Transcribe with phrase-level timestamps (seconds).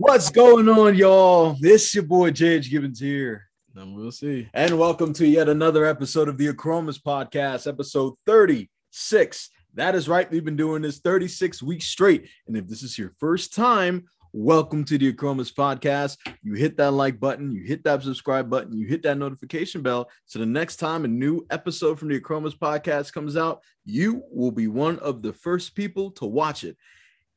[0.00, 1.56] What's going on, y'all?
[1.58, 3.48] This your boy JH Gibbons here.
[3.74, 4.48] And we'll see.
[4.54, 9.50] And welcome to yet another episode of the Acromas Podcast, episode 36.
[9.74, 10.30] That is right.
[10.30, 12.28] We've been doing this 36 weeks straight.
[12.46, 16.18] And if this is your first time, welcome to the Acromas Podcast.
[16.44, 20.08] You hit that like button, you hit that subscribe button, you hit that notification bell.
[20.26, 24.52] So the next time a new episode from the Acromas Podcast comes out, you will
[24.52, 26.76] be one of the first people to watch it.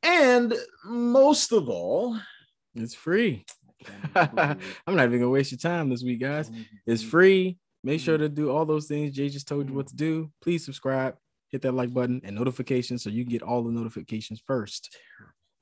[0.03, 0.53] And
[0.83, 2.19] most of all,
[2.75, 3.45] it's free.
[4.15, 6.51] I'm not even gonna waste your time this week, guys.
[6.85, 7.57] It's free.
[7.83, 10.31] Make sure to do all those things Jay just told you what to do.
[10.41, 11.15] Please subscribe,
[11.49, 14.95] hit that like button and notifications so you get all the notifications first.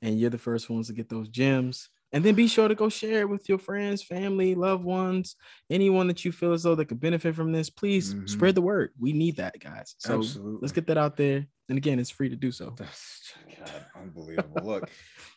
[0.01, 1.89] And you're the first ones to get those gems.
[2.11, 5.35] And then be sure to go share it with your friends, family, loved ones,
[5.69, 7.69] anyone that you feel as though that could benefit from this.
[7.69, 8.25] Please mm-hmm.
[8.25, 8.91] spread the word.
[8.99, 9.95] We need that, guys.
[9.99, 10.59] So Absolutely.
[10.61, 11.45] let's get that out there.
[11.69, 12.71] And again, it's free to do so.
[12.71, 12.89] God,
[13.95, 14.61] unbelievable.
[14.63, 14.89] Look,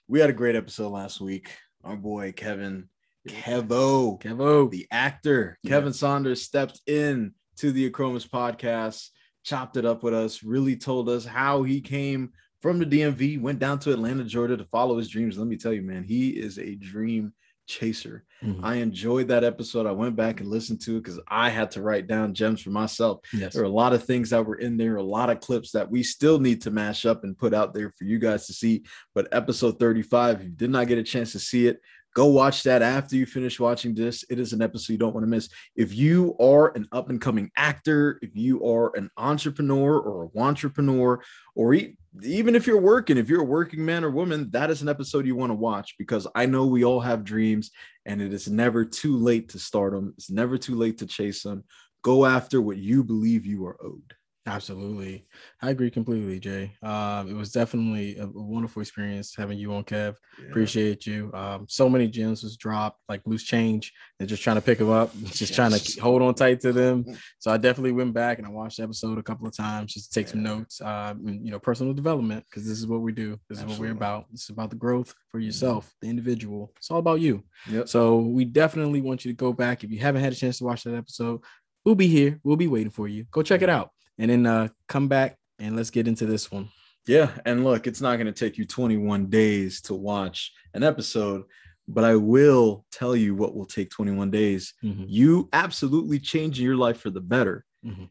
[0.09, 1.51] we had a great episode last week.
[1.85, 2.89] Our boy Kevin,
[3.29, 5.71] Kevo, Kevo, the actor, yeah.
[5.71, 9.09] Kevin Saunders stepped in to the Acromas podcast,
[9.45, 13.59] chopped it up with us, really told us how he came from the DMV, went
[13.59, 15.37] down to Atlanta, Georgia to follow his dreams.
[15.37, 17.35] Let me tell you, man, he is a dream
[17.67, 18.25] chaser.
[18.43, 18.65] Mm-hmm.
[18.65, 19.87] I enjoyed that episode.
[19.87, 22.71] I went back and listened to it because I had to write down gems for
[22.71, 23.21] myself.
[23.33, 23.55] Yes.
[23.55, 25.91] There are a lot of things that were in there, a lot of clips that
[25.91, 28.85] we still need to mash up and put out there for you guys to see.
[29.15, 31.81] But episode 35, if you did not get a chance to see it,
[32.15, 34.25] go watch that after you finish watching this.
[34.29, 35.49] It is an episode you don't want to miss.
[35.77, 40.39] If you are an up and coming actor, if you are an entrepreneur or a
[40.39, 41.23] entrepreneur,
[41.55, 44.89] or even if you're working, if you're a working man or woman, that is an
[44.89, 47.71] episode you want to watch because I know we all have dreams
[48.05, 50.13] and it is never too late to start them.
[50.17, 51.65] It's never too late to chase them.
[52.03, 54.15] Go after what you believe you are owed.
[54.45, 55.25] Absolutely.
[55.61, 56.73] I agree completely, Jay.
[56.83, 60.17] Um, it was definitely a, a, wonderful experience having you on, Kev.
[60.41, 60.49] Yeah.
[60.49, 61.31] Appreciate you.
[61.33, 64.91] Um, so many gems was dropped, like loose change, and just trying to pick them
[64.91, 65.55] up, just yes.
[65.55, 67.05] trying to hold on tight to them.
[67.05, 67.15] Mm-hmm.
[67.39, 70.13] So I definitely went back and I watched the episode a couple of times just
[70.13, 70.33] to take yeah.
[70.33, 73.39] some notes, um, and, you know, personal development, because this is what we do.
[73.49, 73.75] This Absolutely.
[73.75, 74.27] is what we're about.
[74.33, 75.47] This is about the growth for mm-hmm.
[75.47, 76.07] yourself, mm-hmm.
[76.07, 76.73] the individual.
[76.79, 77.45] It's all about you.
[77.71, 77.89] Yep.
[77.89, 79.85] So we definitely want you to go back.
[79.85, 81.43] If you haven't had a chance to watch that episode,
[81.85, 82.41] we'll be here.
[82.43, 83.25] We'll be waiting for you.
[83.31, 86.69] Go check it out and then uh, come back and let's get into this one.
[87.09, 91.43] Yeah, and look, it's not going to take you 21 days to watch an episode,
[91.89, 94.75] but I will tell you what will take 21 days.
[94.85, 95.05] Mm-hmm.
[95.09, 98.05] You absolutely changing your life for the better, mm-hmm.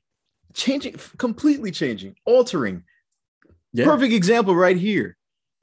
[0.53, 2.83] changing, completely changing, altering.
[3.72, 3.85] Yeah.
[3.85, 5.16] Perfect example right here.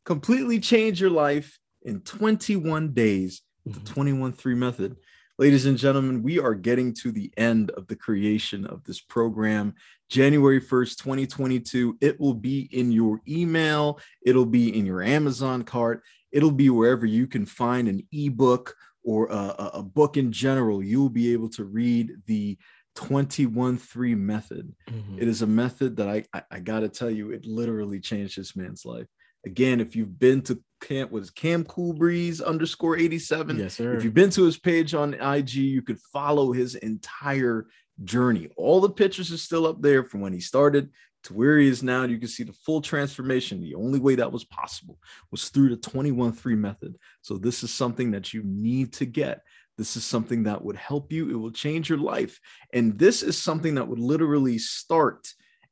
[0.07, 3.85] Completely change your life in 21 days with mm-hmm.
[3.85, 4.97] the 21 3 method.
[5.41, 9.73] Ladies and gentlemen, we are getting to the end of the creation of this program.
[10.11, 11.97] January 1st, 2022.
[12.01, 17.07] It will be in your email, it'll be in your Amazon cart, it'll be wherever
[17.07, 20.83] you can find an ebook or a, a book in general.
[20.83, 22.59] You'll be able to read the
[22.97, 24.75] 21 3 method.
[24.91, 25.23] Mm-hmm.
[25.23, 28.37] It is a method that I, I, I got to tell you, it literally changed
[28.37, 29.07] this man's life.
[29.45, 33.59] Again, if you've been to camp was Cam Cool Breeze underscore 87.
[33.59, 33.95] Yes, sir.
[33.95, 37.67] If you've been to his page on IG, you could follow his entire
[38.05, 38.49] journey.
[38.57, 40.91] All the pictures are still up there from when he started
[41.25, 42.05] to where he is now.
[42.05, 43.61] You can see the full transformation.
[43.61, 44.99] The only way that was possible
[45.31, 46.97] was through the 21 3 method.
[47.23, 49.41] So, this is something that you need to get.
[49.77, 51.31] This is something that would help you.
[51.31, 52.41] It will change your life.
[52.73, 55.29] And this is something that would literally start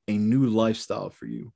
[0.08, 1.52] a new lifestyle for you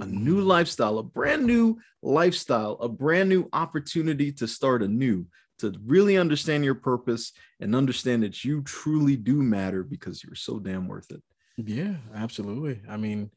[0.00, 5.26] a new lifestyle, a brand new lifestyle, a brand new opportunity to start anew,
[5.58, 10.58] to really understand your purpose and understand that you truly do matter because you're so
[10.58, 11.22] damn worth it.
[11.56, 12.80] Yeah, absolutely.
[12.88, 13.30] I mean,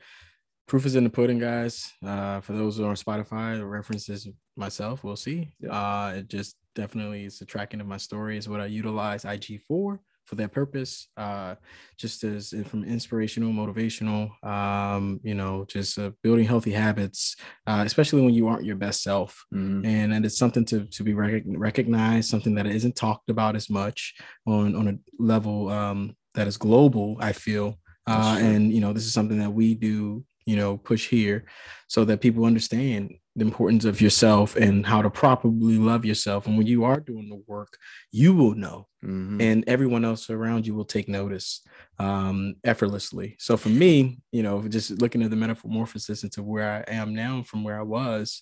[0.68, 1.92] proof is in the pudding, guys.
[2.06, 4.28] Uh, for those who are on Spotify, references
[4.58, 5.54] myself, we'll see.
[5.62, 5.72] Yeah.
[5.72, 9.62] Uh, it just definitely is the tracking of my story is what I utilize IG
[9.68, 11.56] for for that purpose, uh,
[11.98, 17.36] just as from inspirational, motivational, um, you know, just uh, building healthy habits,
[17.66, 19.44] uh, especially when you aren't your best self.
[19.52, 19.84] Mm-hmm.
[19.86, 23.72] And, and it's something to, to be rec- recognized, something that isn't talked about as
[23.72, 24.14] much
[24.46, 27.80] on, on a level um, that is global, I feel.
[28.06, 31.46] Uh, and, you know, this is something that we do, you know, push here
[31.88, 36.46] so that people understand the importance of yourself and how to properly love yourself.
[36.46, 37.78] And when you are doing the work,
[38.12, 39.42] you will know, mm-hmm.
[39.42, 41.62] and everyone else around you will take notice
[41.98, 43.36] um, effortlessly.
[43.40, 47.44] So for me, you know, just looking at the metamorphosis into where I am now
[47.44, 48.42] from where I was,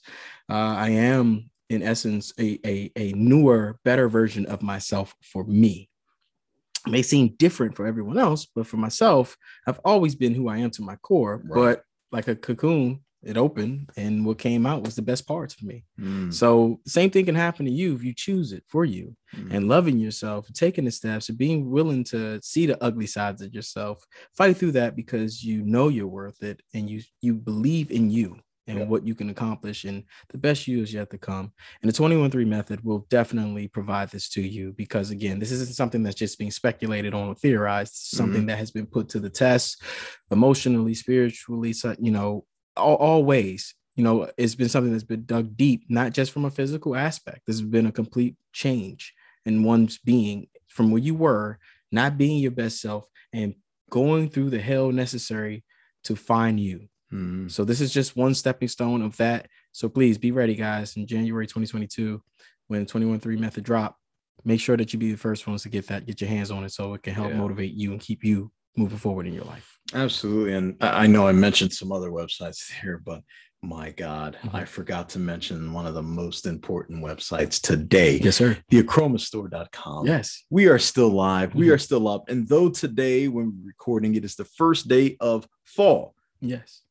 [0.49, 5.89] uh, I am in essence a, a, a newer, better version of myself for me.
[6.85, 9.35] It may seem different for everyone else, but for myself,
[9.67, 11.41] I've always been who I am to my core.
[11.43, 11.55] Right.
[11.55, 15.65] But like a cocoon, it opened and what came out was the best parts for
[15.65, 15.83] me.
[15.99, 16.33] Mm.
[16.33, 19.51] So same thing can happen to you if you choose it for you mm.
[19.51, 23.53] and loving yourself, taking the steps and being willing to see the ugly sides of
[23.53, 24.03] yourself,
[24.35, 28.39] fight through that because you know you're worth it and you you believe in you
[28.67, 28.87] and yep.
[28.87, 32.45] what you can accomplish and the best you is yet to come and the 21-3
[32.45, 36.51] method will definitely provide this to you because again this isn't something that's just being
[36.51, 38.47] speculated on or theorized something mm-hmm.
[38.47, 39.81] that has been put to the test
[40.31, 42.43] emotionally spiritually you know
[42.77, 46.51] all, all you know it's been something that's been dug deep not just from a
[46.51, 49.13] physical aspect this has been a complete change
[49.45, 51.57] in one's being from where you were
[51.91, 53.55] not being your best self and
[53.89, 55.63] going through the hell necessary
[56.03, 57.47] to find you Mm-hmm.
[57.47, 59.47] So this is just one stepping stone of that.
[59.71, 62.21] So please be ready, guys, in January 2022
[62.67, 63.97] when 21-3 method drop.
[64.43, 66.63] Make sure that you be the first ones to get that, get your hands on
[66.63, 67.37] it, so it can help yeah.
[67.37, 69.76] motivate you and keep you moving forward in your life.
[69.93, 73.23] Absolutely, and I know I mentioned some other websites here, but
[73.61, 74.55] my God, mm-hmm.
[74.55, 78.19] I forgot to mention one of the most important websites today.
[78.21, 78.57] Yes, sir.
[78.71, 80.05] Theachromastore.com.
[80.05, 80.43] Yes.
[80.49, 81.49] We are still live.
[81.49, 81.59] Mm-hmm.
[81.59, 82.29] We are still up.
[82.29, 86.13] And though today, when we're recording, it is the first day of fall.
[86.39, 86.81] Yes.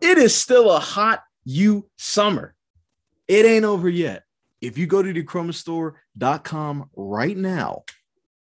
[0.00, 2.54] It is still a hot you summer.
[3.28, 4.24] It ain't over yet.
[4.60, 7.84] If you go to thechromastore.com right now,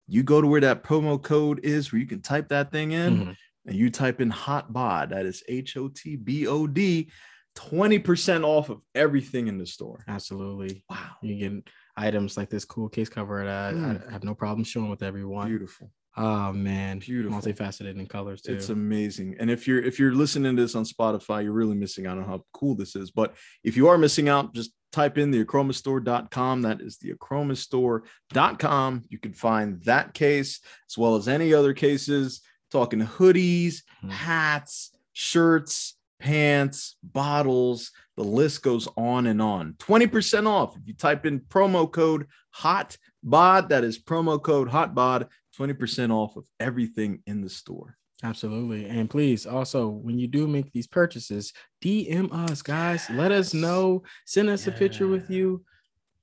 [0.08, 3.18] you go to where that promo code is where you can type that thing in
[3.18, 3.32] mm-hmm.
[3.66, 5.10] And you type in hot bod.
[5.12, 7.10] That is H O T B O D.
[7.58, 10.06] 20% off of everything in the store.
[10.08, 10.86] Absolutely.
[10.90, 11.10] Wow.
[11.22, 11.68] You get
[11.98, 14.08] items like this cool case cover that mm.
[14.08, 15.50] I have no problem showing with everyone.
[15.50, 15.92] Beautiful.
[16.18, 18.54] Oh man, beautiful, multifaceted in colors too.
[18.54, 19.38] It's amazing.
[19.40, 22.26] And if you're if you're listening to this on Spotify, you're really missing out on
[22.26, 23.12] how cool this is.
[23.12, 26.64] But if you are missing out, just type in the achromastore.com.
[26.64, 29.06] That is the achromastore.com.
[29.08, 30.60] You can find that case
[30.90, 32.42] as well as any other cases,
[32.72, 34.10] talking hoodies, mm-hmm.
[34.10, 37.92] hats, shirts, pants, bottles.
[38.18, 39.74] The list goes on and on.
[39.80, 42.28] 20% off if you type in promo code
[42.58, 43.70] HOTBOD.
[43.70, 45.28] That is promo code HOTBOD
[45.60, 47.98] 20% off of everything in the store.
[48.24, 48.86] Absolutely.
[48.86, 51.54] And please also, when you do make these purchases,
[51.84, 53.10] DM us, guys.
[53.10, 54.04] Let us know.
[54.26, 54.74] Send us yeah.
[54.74, 55.66] a picture with you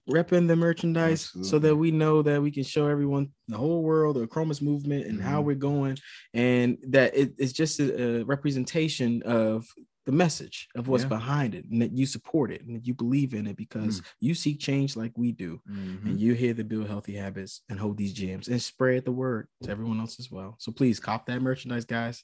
[0.09, 1.51] repping the merchandise Absolutely.
[1.51, 5.07] so that we know that we can show everyone the whole world the Chromas movement
[5.07, 5.29] and mm-hmm.
[5.29, 5.99] how we're going
[6.35, 9.67] and that it, it's just a, a, representation of
[10.07, 11.11] the message of what's yeah.
[11.11, 14.05] behind it and that you support it and that you believe in it because mm.
[14.21, 16.07] you seek change like we do mm-hmm.
[16.07, 19.47] and you're here to build healthy habits and hold these gems and spread the word
[19.63, 22.23] to everyone else as well so please cop that merchandise guys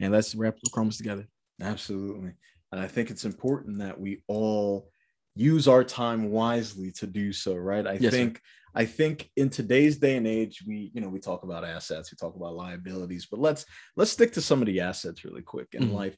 [0.00, 1.24] and let's wrap the Chromas together
[1.62, 2.32] absolutely
[2.72, 4.90] and i think it's important that we all
[5.34, 8.42] use our time wisely to do so right i yes, think sir.
[8.74, 12.16] I think in today's day and age, we you know we talk about assets, we
[12.16, 13.66] talk about liabilities, but let's
[13.96, 15.94] let's stick to some of the assets really quick in mm-hmm.
[15.94, 16.16] life.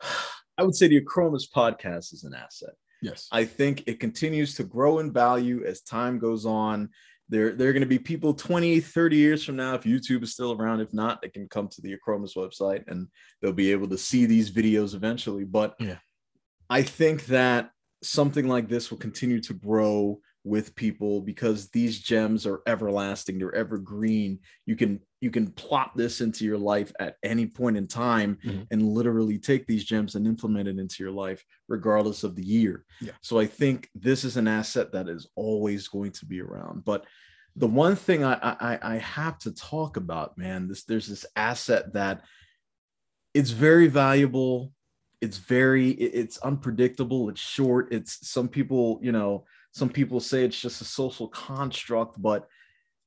[0.58, 2.74] I would say the Acromas podcast is an asset.
[3.00, 3.26] Yes.
[3.32, 6.90] I think it continues to grow in value as time goes on.
[7.28, 10.32] There, there are going to be people 20, 30 years from now, if YouTube is
[10.32, 10.80] still around.
[10.80, 13.08] If not, they can come to the Acromas website and
[13.40, 15.44] they'll be able to see these videos eventually.
[15.44, 15.96] But yeah.
[16.68, 17.70] I think that
[18.02, 23.54] something like this will continue to grow with people because these gems are everlasting they're
[23.54, 28.36] evergreen you can you can plot this into your life at any point in time
[28.44, 28.62] mm-hmm.
[28.72, 32.84] and literally take these gems and implement it into your life regardless of the year
[33.00, 33.12] yeah.
[33.20, 37.04] so i think this is an asset that is always going to be around but
[37.54, 41.92] the one thing I, I i have to talk about man this there's this asset
[41.92, 42.22] that
[43.32, 44.72] it's very valuable
[45.22, 50.60] it's very it's unpredictable it's short it's some people you know some people say it's
[50.60, 52.46] just a social construct, but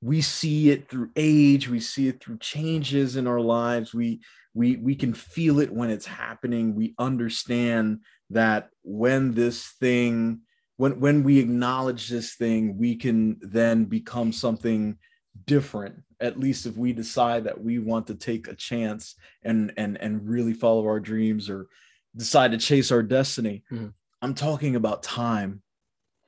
[0.02, 3.94] we see it through age, we see it through changes in our lives.
[3.94, 4.22] We
[4.54, 6.76] we we can feel it when it's happening.
[6.76, 8.00] We understand
[8.32, 10.42] that when this thing
[10.78, 14.98] when when we acknowledge this thing, we can then become something
[15.46, 19.98] different at least if we decide that we want to take a chance and and
[20.00, 21.68] and really follow our dreams or
[22.16, 23.88] decide to chase our destiny mm-hmm.
[24.22, 25.62] i'm talking about time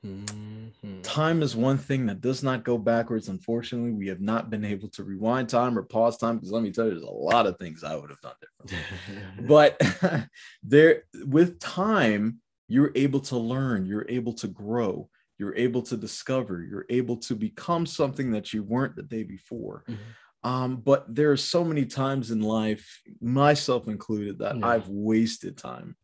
[0.04, 1.02] Mm-hmm.
[1.02, 3.28] Time is one thing that does not go backwards.
[3.28, 6.70] Unfortunately, we have not been able to rewind time or pause time because let me
[6.70, 8.34] tell you, there's a lot of things I would have done
[8.66, 9.46] differently.
[9.46, 10.28] but
[10.62, 16.62] there, with time, you're able to learn, you're able to grow, you're able to discover,
[16.62, 19.84] you're able to become something that you weren't the day before.
[19.88, 20.02] Mm-hmm.
[20.48, 24.66] Um, but there are so many times in life, myself included, that yeah.
[24.66, 25.96] I've wasted time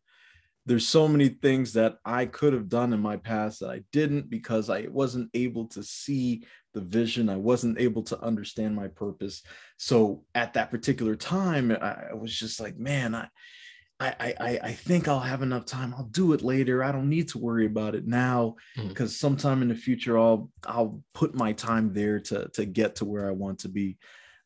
[0.65, 4.29] there's so many things that I could have done in my past that I didn't
[4.29, 7.29] because I wasn't able to see the vision.
[7.29, 9.43] I wasn't able to understand my purpose.
[9.77, 13.27] So at that particular time, I, was just like, man, I,
[13.99, 15.93] I, I I think I'll have enough time.
[15.95, 16.83] I'll do it later.
[16.83, 19.17] I don't need to worry about it now because mm.
[19.17, 23.29] sometime in the future I'll I'll put my time there to to get to where
[23.29, 23.97] I want to be.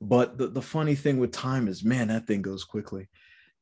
[0.02, 3.10] But the, the funny thing with time is, man, that thing goes quickly.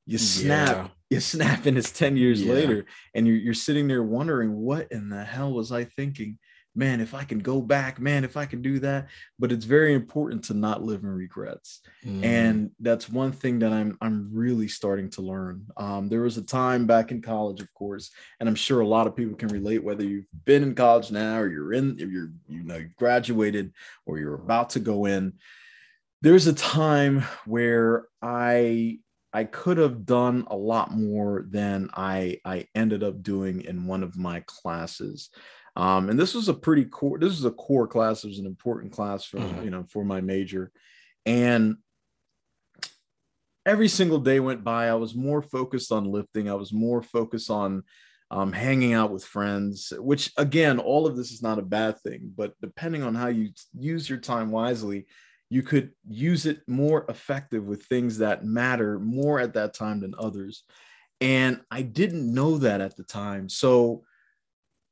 [0.05, 0.87] You snap, yeah.
[1.17, 2.53] you snap, and it's 10 years yeah.
[2.53, 6.37] later, and you're, you're sitting there wondering, what in the hell was I thinking?
[6.77, 9.07] man, if I can go back, man, if I can do that.
[9.39, 11.81] But it's very important to not live in regrets.
[12.05, 12.23] Mm.
[12.23, 15.65] And that's one thing that I'm I'm really starting to learn.
[15.75, 19.07] Um, there was a time back in college, of course, and I'm sure a lot
[19.07, 22.31] of people can relate, whether you've been in college now or you're in, if you're,
[22.47, 23.73] you know, graduated
[24.05, 25.33] or you're about to go in.
[26.21, 28.99] There's a time where I
[29.33, 34.03] I could have done a lot more than I I ended up doing in one
[34.03, 35.29] of my classes.
[35.75, 38.23] Um, and this was a pretty core, this was a core class.
[38.23, 39.63] It was an important class for, mm-hmm.
[39.63, 40.71] you know, for my major.
[41.23, 41.77] And
[43.63, 46.49] every single day went by, I was more focused on lifting.
[46.49, 47.83] I was more focused on
[48.31, 52.31] um, hanging out with friends, which again, all of this is not a bad thing,
[52.35, 55.05] but depending on how you use your time wisely,
[55.49, 60.13] you could use it more effective with things that matter more at that time than
[60.17, 60.63] others.
[61.21, 63.49] And I didn't know that at the time.
[63.49, 64.03] So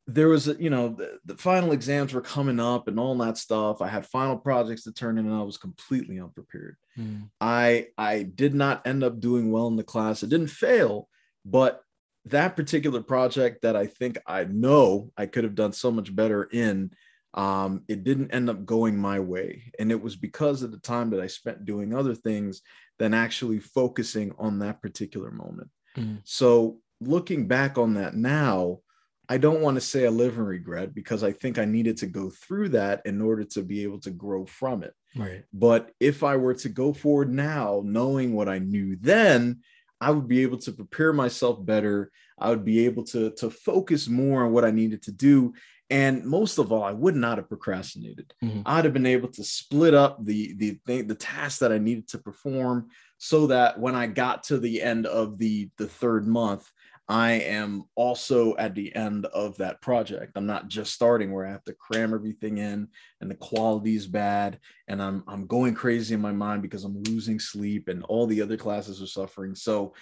[0.07, 3.37] there was a, you know the, the, final exams were coming up and all that
[3.37, 7.27] stuff i had final projects to turn in and i was completely unprepared mm.
[7.41, 11.09] i i did not end up doing well in the class it didn't fail
[11.43, 11.81] but
[12.25, 16.43] that particular project that i think i know i could have done so much better
[16.51, 16.91] in
[17.35, 21.09] um, it didn't end up going my way and it was because of the time
[21.09, 22.61] that i spent doing other things
[22.97, 26.19] than actually focusing on that particular moment mm.
[26.23, 28.79] so looking back on that now
[29.27, 32.07] I don't want to say I live in regret because I think I needed to
[32.07, 34.93] go through that in order to be able to grow from it.
[35.15, 35.43] Right.
[35.53, 39.61] But if I were to go forward now, knowing what I knew then,
[39.99, 42.11] I would be able to prepare myself better.
[42.37, 45.53] I would be able to, to focus more on what I needed to do.
[45.89, 48.33] And most of all, I would not have procrastinated.
[48.43, 48.61] Mm-hmm.
[48.65, 52.07] I'd have been able to split up the the thing, the task that I needed
[52.09, 56.71] to perform, so that when I got to the end of the the third month,
[57.07, 60.31] I am also at the end of that project.
[60.35, 62.87] I'm not just starting where I have to cram everything in
[63.21, 67.03] and the quality is bad and I'm I'm going crazy in my mind because I'm
[67.03, 69.53] losing sleep and all the other classes are suffering.
[69.53, 69.93] So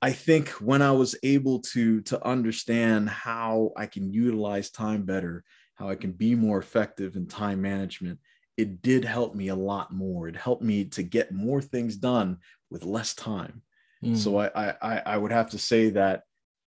[0.00, 5.44] I think when I was able to to understand how I can utilize time better,
[5.74, 8.18] how I can be more effective in time management,
[8.56, 10.28] it did help me a lot more.
[10.28, 12.38] It helped me to get more things done
[12.70, 13.62] with less time.
[14.04, 14.16] Mm.
[14.16, 16.22] So I, I I would have to say that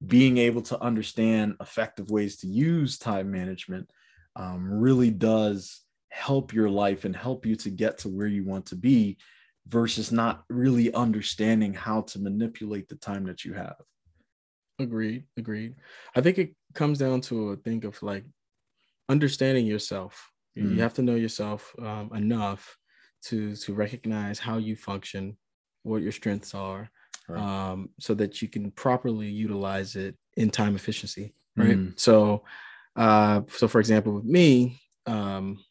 [0.05, 3.91] being able to understand effective ways to use time management
[4.35, 8.67] um, really does help your life and help you to get to where you want
[8.67, 9.19] to be
[9.71, 13.77] versus not really understanding how to manipulate the time that you have.
[14.79, 15.25] Agreed.
[15.37, 15.77] Agreed.
[16.15, 18.25] I think it comes down to a thing of like
[19.09, 20.31] understanding yourself.
[20.59, 20.75] Mm.
[20.75, 22.77] You have to know yourself um, enough
[23.27, 25.37] to to recognize how you function,
[25.83, 26.91] what your strengths are,
[27.29, 27.41] right.
[27.71, 31.35] um, so that you can properly utilize it in time efficiency.
[31.57, 31.77] Right.
[31.77, 32.01] Mm.
[32.01, 32.45] So,
[32.97, 35.63] uh, so for example, with me, um,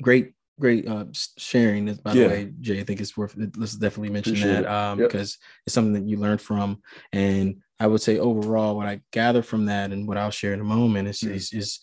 [0.00, 1.06] great, great uh,
[1.36, 1.86] sharing.
[1.86, 2.22] This, by yeah.
[2.24, 3.34] the way, Jay, I think it's worth.
[3.56, 5.08] Let's definitely mention Appreciate that um, yep.
[5.08, 6.80] because it's something that you learned from.
[7.12, 10.60] And I would say overall, what I gather from that and what I'll share in
[10.60, 11.30] a moment is, mm.
[11.30, 11.80] is, is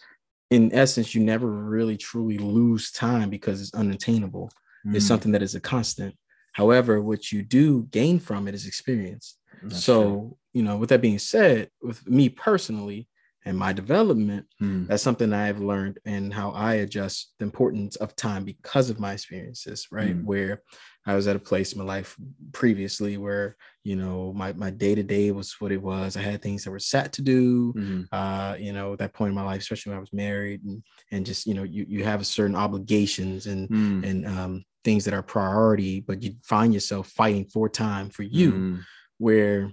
[0.49, 4.51] in essence, you never really truly lose time because it's unattainable.
[4.85, 4.95] Mm.
[4.95, 6.15] It's something that is a constant.
[6.53, 9.37] However, what you do gain from it is experience.
[9.63, 10.37] That's so, true.
[10.53, 13.07] you know, with that being said, with me personally
[13.45, 14.85] and my development, hmm.
[14.85, 19.13] that's something I've learned and how I adjust the importance of time because of my
[19.13, 20.13] experiences, right?
[20.13, 20.25] Hmm.
[20.25, 20.61] Where
[21.05, 22.15] I was at a place in my life
[22.51, 26.15] previously where, you know, my my day-to-day was what it was.
[26.15, 27.73] I had things that were set to do.
[27.73, 28.01] Mm-hmm.
[28.11, 30.83] Uh, you know, at that point in my life, especially when I was married and
[31.11, 34.07] and just, you know, you you have certain obligations and mm.
[34.07, 38.51] and um things that are priority, but you find yourself fighting for time for you,
[38.51, 38.79] mm.
[39.17, 39.71] where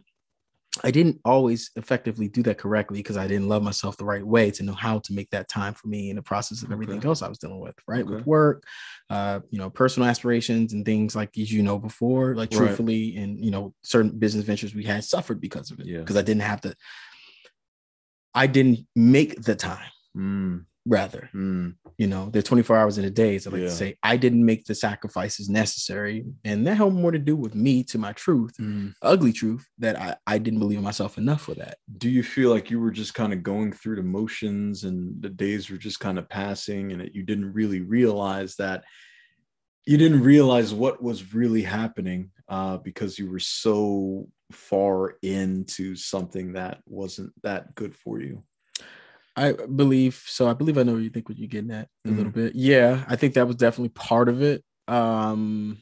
[0.85, 4.51] I didn't always effectively do that correctly because I didn't love myself the right way
[4.53, 7.23] to know how to make that time for me in the process of everything else
[7.23, 8.03] I was dealing with, right?
[8.03, 8.15] Okay.
[8.15, 8.65] With work,
[9.11, 12.59] uh, you know, personal aspirations and things like these, you know, before, like right.
[12.59, 15.87] truthfully, and you know, certain business ventures we had suffered because of it.
[15.87, 16.75] Because I didn't have to,
[18.35, 19.91] I didn't make the time.
[20.17, 21.29] Mm rather.
[21.35, 21.75] Mm.
[21.99, 23.39] You know, they're 24 hours in a day.
[23.39, 23.69] So I like yeah.
[23.69, 26.25] to say, I didn't make the sacrifices necessary.
[26.45, 28.95] And that had more to do with me to my truth, mm.
[29.03, 31.79] ugly truth, that I, I didn't believe in myself enough for that.
[31.99, 35.29] Do you feel like you were just kind of going through the motions and the
[35.29, 38.85] days were just kind of passing and that you didn't really realize that
[39.87, 46.53] you didn't realize what was really happening uh, because you were so far into something
[46.53, 48.43] that wasn't that good for you?
[49.39, 50.49] I believe so.
[50.49, 52.17] I believe I know you think what you're getting at a mm.
[52.17, 52.55] little bit.
[52.55, 54.65] Yeah, I think that was definitely part of it.
[54.89, 55.79] Um,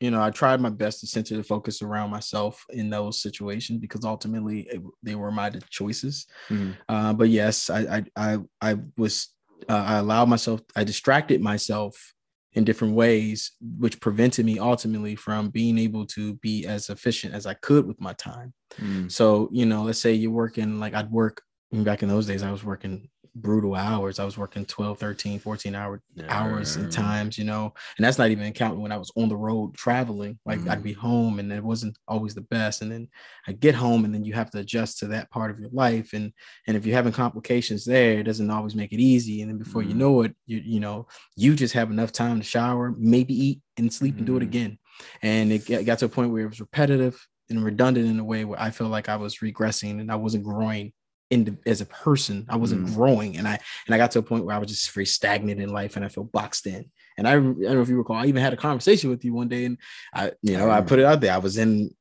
[0.00, 3.78] you know, I tried my best to center the focus around myself in those situations
[3.78, 6.26] because ultimately it, they were my choices.
[6.50, 6.72] Mm-hmm.
[6.88, 9.28] Uh, but yes, I, I, I, I was,
[9.68, 12.12] uh, I allowed myself, I distracted myself
[12.52, 17.46] in different ways, which prevented me ultimately from being able to be as efficient as
[17.46, 18.52] I could with my time.
[18.78, 19.10] Mm.
[19.10, 21.42] So, you know, let's say you're working, like I'd work
[21.72, 24.18] back in those days, I was working brutal hours.
[24.18, 26.24] I was working 12, 13, 14 hour yeah.
[26.30, 29.36] hours and times, you know, and that's not even counting when I was on the
[29.36, 30.38] road traveling.
[30.46, 30.70] Like mm-hmm.
[30.70, 32.80] I'd be home and it wasn't always the best.
[32.80, 33.08] And then
[33.46, 36.14] I get home and then you have to adjust to that part of your life.
[36.14, 36.32] And
[36.66, 39.42] and if you're having complications there, it doesn't always make it easy.
[39.42, 39.90] And then before mm-hmm.
[39.90, 41.06] you know it, you you know,
[41.36, 44.18] you just have enough time to shower, maybe eat and sleep mm-hmm.
[44.20, 44.48] and do it mm-hmm.
[44.48, 44.78] again.
[45.20, 48.44] And it got to a point where it was repetitive and redundant in a way
[48.44, 50.92] where I felt like I was regressing and I wasn't growing
[51.30, 52.46] in as a person.
[52.48, 52.94] I wasn't mm.
[52.94, 55.60] growing, and I and I got to a point where I was just very stagnant
[55.60, 56.90] in life, and I felt boxed in.
[57.18, 59.32] And I, I don't know if you recall, I even had a conversation with you
[59.32, 59.78] one day, and
[60.14, 61.32] I, you know, I put it out there.
[61.32, 61.94] I was in,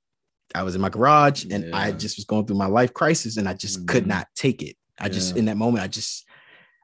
[0.53, 1.77] I was in my garage, and yeah.
[1.77, 3.87] I just was going through my life crisis, and I just mm.
[3.87, 4.75] could not take it.
[4.99, 6.25] I just in that moment, I just,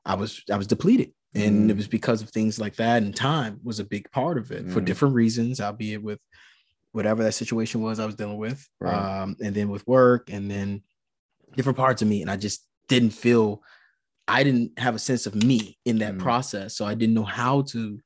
[0.06, 1.14] I was, I was depleted.
[1.34, 1.72] And mm.
[1.72, 4.68] it was because of things like that, and time was a big part of it
[4.70, 4.86] for mm.
[4.86, 6.20] different reasons, albeit with
[6.92, 9.22] whatever that situation was I was dealing with, right.
[9.22, 10.84] um, and then with work, and then
[11.56, 13.62] different parts of me, and I just didn't feel
[14.28, 16.20] I didn't have a sense of me in that mm.
[16.20, 16.76] process.
[16.76, 18.00] So I didn't know how to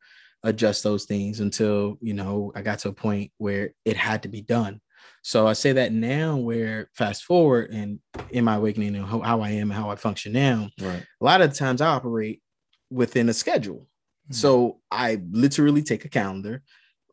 [0.44, 4.30] adjust those things until, you know, I got to a point where it had to
[4.30, 4.82] be done.
[5.22, 8.00] So I say that now where fast forward and
[8.30, 11.06] in my awakening and how, how I am and how I function now, right.
[11.20, 12.42] a lot of times I operate
[12.90, 13.88] within a schedule.
[14.32, 14.36] Mm.
[14.36, 16.64] So I literally take a calendar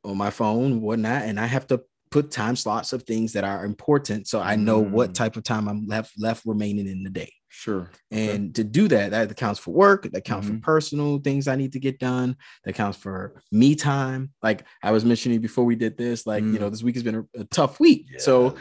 [0.04, 3.64] on my phone, whatnot, and I have to put time slots of things that are
[3.64, 4.90] important so I know mm.
[4.90, 7.32] what type of time I'm left left remaining in the day.
[7.48, 7.90] Sure.
[8.10, 8.52] And okay.
[8.54, 10.56] to do that, that accounts for work, that counts mm-hmm.
[10.56, 14.30] for personal things I need to get done, that counts for me time.
[14.42, 16.54] Like I was mentioning before we did this, like, mm.
[16.54, 16.70] you know, mm.
[16.70, 18.06] this week has been a, a tough week.
[18.10, 18.20] Yeah.
[18.20, 18.56] So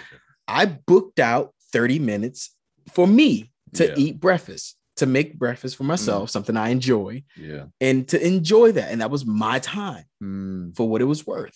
[0.48, 2.56] I booked out 30 minutes
[2.94, 3.94] for me to yeah.
[3.96, 6.32] eat breakfast, to make breakfast for myself, mm.
[6.32, 7.24] something I enjoy.
[7.38, 7.66] Yeah.
[7.80, 8.92] And to enjoy that.
[8.92, 10.76] And that was my time mm.
[10.76, 11.56] for what it was worth.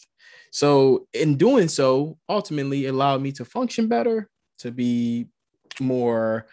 [0.56, 5.28] So, in doing so, ultimately allowed me to function better, to be
[5.82, 6.48] more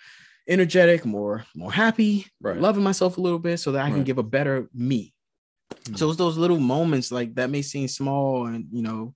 [0.48, 2.58] energetic, more more happy, right.
[2.58, 3.94] loving myself a little bit, so that I right.
[3.94, 5.14] can give a better me.
[5.72, 5.94] Mm-hmm.
[5.94, 9.14] So it's those little moments like that may seem small, and you know,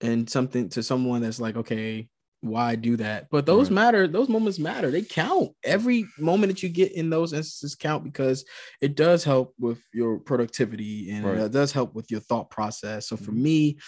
[0.00, 2.08] and something to someone that's like, okay,
[2.40, 3.30] why do that?
[3.32, 3.74] But those right.
[3.74, 4.06] matter.
[4.06, 4.92] Those moments matter.
[4.92, 5.50] They count.
[5.64, 8.44] Every moment that you get in those instances count because
[8.80, 13.08] it does help with your productivity and it does help with your thought process.
[13.08, 13.42] So for mm-hmm.
[13.42, 13.78] me,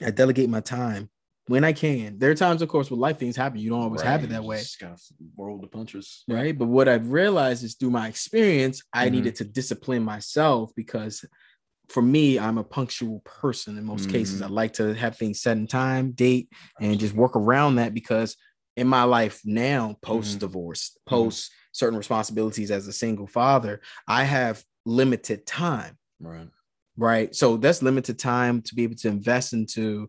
[0.00, 1.10] I delegate my time
[1.46, 2.18] when I can.
[2.18, 4.10] There are times, of course, when life things happen, you don't always right.
[4.10, 4.58] have it that way.
[4.58, 4.98] Just got
[5.36, 6.56] roll the punches, right?
[6.56, 9.16] But what I've realized is through my experience, I mm-hmm.
[9.16, 11.24] needed to discipline myself because
[11.88, 14.12] for me, I'm a punctual person in most mm-hmm.
[14.12, 14.40] cases.
[14.40, 16.48] I like to have things set in time, date,
[16.80, 18.36] and just work around that because
[18.76, 21.14] in my life now, post divorce, mm-hmm.
[21.14, 25.98] post certain responsibilities as a single father, I have limited time.
[26.20, 26.48] Right
[26.96, 27.34] right?
[27.34, 30.08] So that's limited time to be able to invest into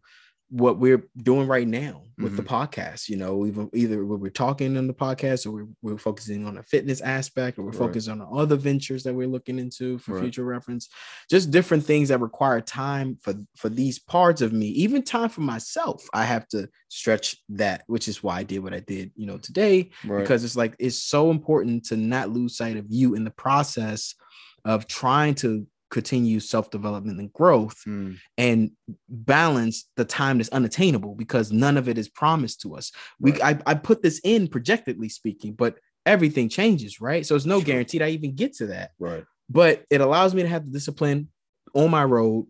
[0.54, 2.36] what we're doing right now with mm-hmm.
[2.36, 3.10] the podcast.
[3.10, 6.63] You know, even either we're talking on the podcast or we're, we're focusing on a
[6.63, 7.80] fitness aspect or we're right.
[7.80, 10.22] focusing on other ventures that we're looking into for right.
[10.22, 10.89] future reference.
[11.28, 15.41] Just different things that require time for for these parts of me, even time for
[15.41, 16.06] myself.
[16.13, 19.39] I have to stretch that, which is why I did what I did, you know,
[19.39, 20.19] today right.
[20.19, 24.13] because it's like it's so important to not lose sight of you in the process
[24.65, 28.17] of trying to continue self-development and growth mm.
[28.36, 28.71] and
[29.08, 33.36] balance the time that's unattainable because none of it is promised to us right.
[33.36, 37.60] we I, I put this in projectedly speaking but everything changes right so it's no
[37.60, 37.65] sure.
[37.65, 41.29] guarantee i even get to that right but it allows me to have the discipline
[41.75, 42.47] on my road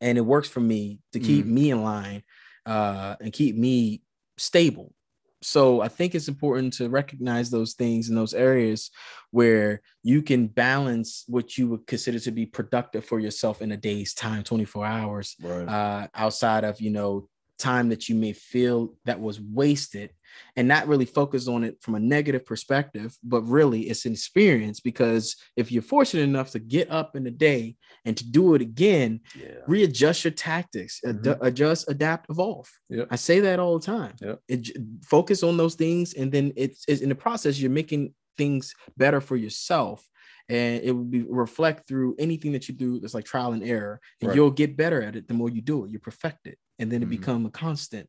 [0.00, 1.50] and it works for me to keep mm.
[1.50, 2.22] me in line
[2.64, 4.00] uh, and keep me
[4.38, 4.94] stable
[5.40, 8.90] so I think it's important to recognize those things in those areas
[9.30, 13.76] where you can balance what you would consider to be productive for yourself in a
[13.76, 15.68] day's time, 24 hours, right.
[15.68, 20.10] uh, outside of, you know, time that you may feel that was wasted
[20.56, 24.80] and not really focus on it from a negative perspective, but really it's an experience
[24.80, 28.62] because if you're fortunate enough to get up in the day and to do it
[28.62, 29.54] again, yeah.
[29.66, 31.28] readjust your tactics, mm-hmm.
[31.28, 32.68] ad- adjust, adapt, evolve.
[32.90, 33.08] Yep.
[33.10, 34.14] I say that all the time.
[34.20, 34.40] Yep.
[34.48, 34.68] It,
[35.04, 39.20] focus on those things, and then it's, it's in the process you're making things better
[39.20, 40.04] for yourself
[40.48, 44.00] and it will be reflect through anything that you do that's like trial and error
[44.20, 44.36] and right.
[44.36, 47.00] you'll get better at it the more you do it you perfect it and then
[47.00, 47.12] mm-hmm.
[47.12, 48.08] it become a constant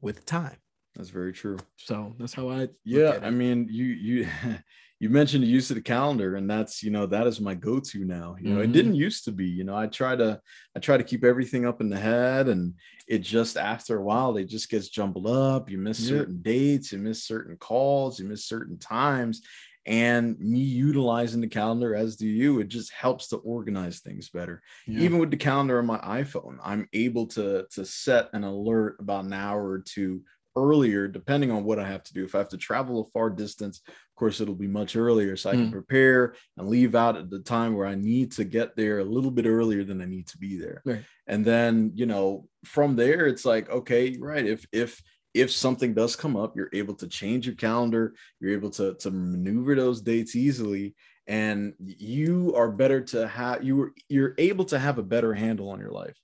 [0.00, 0.56] with time
[0.94, 4.28] that's very true so that's how i yeah i mean you you
[5.00, 8.04] you mentioned the use of the calendar and that's you know that is my go-to
[8.04, 8.70] now you know mm-hmm.
[8.70, 10.38] it didn't used to be you know i try to
[10.76, 12.74] i try to keep everything up in the head and
[13.08, 16.18] it just after a while it just gets jumbled up you miss yeah.
[16.18, 19.42] certain dates you miss certain calls you miss certain times
[19.86, 24.62] and me utilizing the calendar as do you it just helps to organize things better
[24.86, 25.00] yeah.
[25.00, 29.24] even with the calendar on my iphone i'm able to to set an alert about
[29.24, 30.20] an hour or two
[30.56, 33.30] earlier depending on what i have to do if i have to travel a far
[33.30, 35.72] distance of course it'll be much earlier so i can mm.
[35.72, 39.30] prepare and leave out at the time where i need to get there a little
[39.30, 41.04] bit earlier than i need to be there right.
[41.26, 45.00] and then you know from there it's like okay right if if
[45.32, 49.10] if something does come up you're able to change your calendar you're able to to
[49.10, 50.94] maneuver those dates easily
[51.26, 55.78] and you are better to have you you're able to have a better handle on
[55.78, 56.16] your life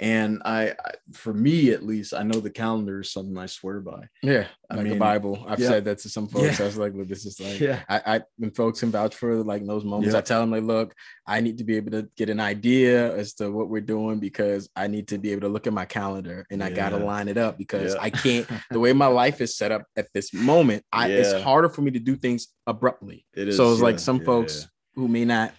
[0.00, 3.80] and I, I, for me at least i know the calendar is something i swear
[3.80, 4.08] by.
[4.22, 5.44] Yeah I like mean, the bible.
[5.48, 5.68] I've yeah.
[5.68, 6.58] said that to some folks.
[6.58, 6.64] Yeah.
[6.64, 7.82] i was like look this is like yeah.
[7.88, 10.18] I i when folks can vouch for like those moments yeah.
[10.18, 10.94] i tell them like look
[11.26, 14.68] i need to be able to get an idea as to what we're doing because
[14.76, 17.38] i need to be able to look at my calendar and i gotta line it
[17.38, 21.08] up because i can't the way my life is set up at this moment i
[21.08, 23.24] it's harder for me to do things abruptly.
[23.34, 25.52] It is so it's like some folks who may not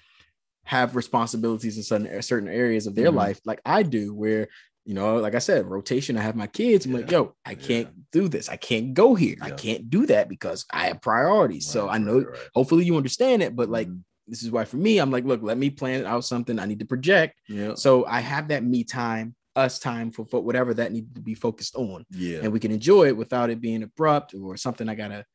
[0.68, 3.18] have responsibilities in certain certain areas of their mm-hmm.
[3.18, 4.50] life, like I do, where
[4.84, 6.18] you know, like I said, rotation.
[6.18, 6.86] I have my kids.
[6.86, 6.98] I'm yeah.
[7.00, 8.04] like, yo, I can't yeah.
[8.12, 8.50] do this.
[8.50, 9.36] I can't go here.
[9.38, 9.46] Yeah.
[9.46, 11.66] I can't do that because I have priorities.
[11.68, 12.20] Right, so I know.
[12.20, 12.40] Right.
[12.54, 13.56] Hopefully, you understand it.
[13.56, 14.00] But like, mm-hmm.
[14.28, 16.80] this is why for me, I'm like, look, let me plan out something I need
[16.80, 17.40] to project.
[17.48, 17.76] Yeah.
[17.76, 21.34] So I have that me time, us time for, for whatever that needs to be
[21.34, 22.06] focused on.
[22.12, 22.40] Yeah.
[22.44, 25.26] And we can enjoy it without it being abrupt or something I gotta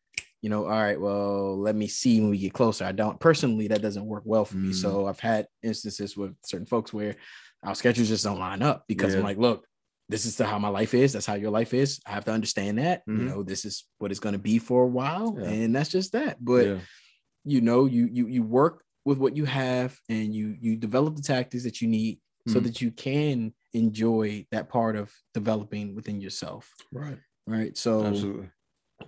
[0.42, 2.84] you know, all right, well, let me see when we get closer.
[2.84, 4.66] I don't personally, that doesn't work well for mm.
[4.66, 4.72] me.
[4.72, 7.14] So I've had instances with certain folks where
[7.62, 9.20] our schedules just don't line up because yeah.
[9.20, 9.64] I'm like, look,
[10.08, 11.12] this is the, how my life is.
[11.12, 12.00] That's how your life is.
[12.04, 13.06] I have to understand that.
[13.08, 13.20] Mm-hmm.
[13.20, 15.46] You know, this is what it's going to be for a while, yeah.
[15.46, 16.44] and that's just that.
[16.44, 16.78] But yeah.
[17.44, 21.22] you know, you you you work with what you have, and you you develop the
[21.22, 22.52] tactics that you need mm-hmm.
[22.52, 26.68] so that you can enjoy that part of developing within yourself.
[26.92, 27.18] Right.
[27.46, 27.78] Right.
[27.78, 28.50] So Absolutely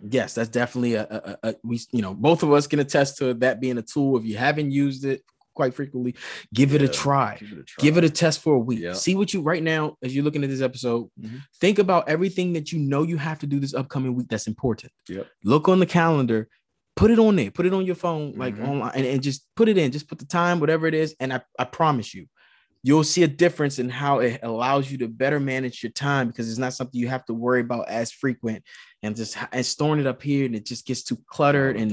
[0.03, 3.35] yes, that's definitely a, a, a, we you know both of us can attest to
[3.35, 4.17] that being a tool.
[4.17, 5.23] If you haven't used it
[5.55, 6.15] quite frequently,
[6.53, 7.37] give yeah, it a try.
[7.39, 7.83] Give it a, try.
[7.83, 8.81] Give it a test for a week.
[8.81, 8.95] Yeah.
[8.95, 11.11] See what you right now as you're looking at this episode.
[11.21, 11.37] Mm-hmm.
[11.61, 14.93] Think about everything that you know you have to do this upcoming week that's important.
[15.09, 15.27] Yep.
[15.45, 16.49] Look on the calendar.
[16.97, 17.51] Put it on there.
[17.51, 18.69] Put it on your phone, like mm-hmm.
[18.69, 19.91] online, and, and just put it in.
[19.91, 22.27] Just put the time, whatever it is, and I, I promise you,
[22.85, 26.51] you'll see a difference in how it allows you to better manage your time because
[26.51, 28.63] it's not something you have to worry about as frequent
[29.03, 31.93] and just and storing it up here and it just gets too cluttered and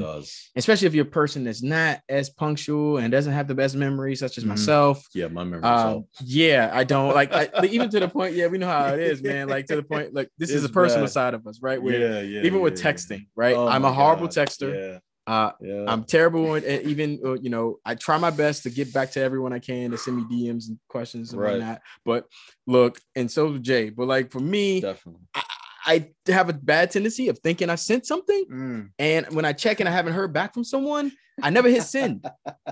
[0.55, 4.15] especially if you're a person that's not as punctual and doesn't have the best memory
[4.15, 4.49] such as mm-hmm.
[4.49, 8.47] myself yeah my memory um, yeah i don't like I, even to the point yeah
[8.47, 10.69] we know how it is man like to the point like this it's is a
[10.69, 11.11] personal bad.
[11.11, 12.91] side of us right where yeah, yeah even yeah, with yeah.
[12.91, 14.35] texting right oh i'm a horrible God.
[14.35, 15.85] texter yeah uh, yeah.
[15.87, 19.21] I'm terrible at even uh, you know I try my best to get back to
[19.21, 21.51] everyone I can to send me DMs and questions and right.
[21.51, 21.81] whatnot.
[22.03, 22.25] But
[22.65, 23.89] look, and so Jay.
[23.89, 25.21] But like for me, definitely.
[25.35, 25.43] I,
[25.85, 28.89] I have a bad tendency of thinking I sent something, mm.
[28.97, 32.25] and when I check and I haven't heard back from someone, I never hit send.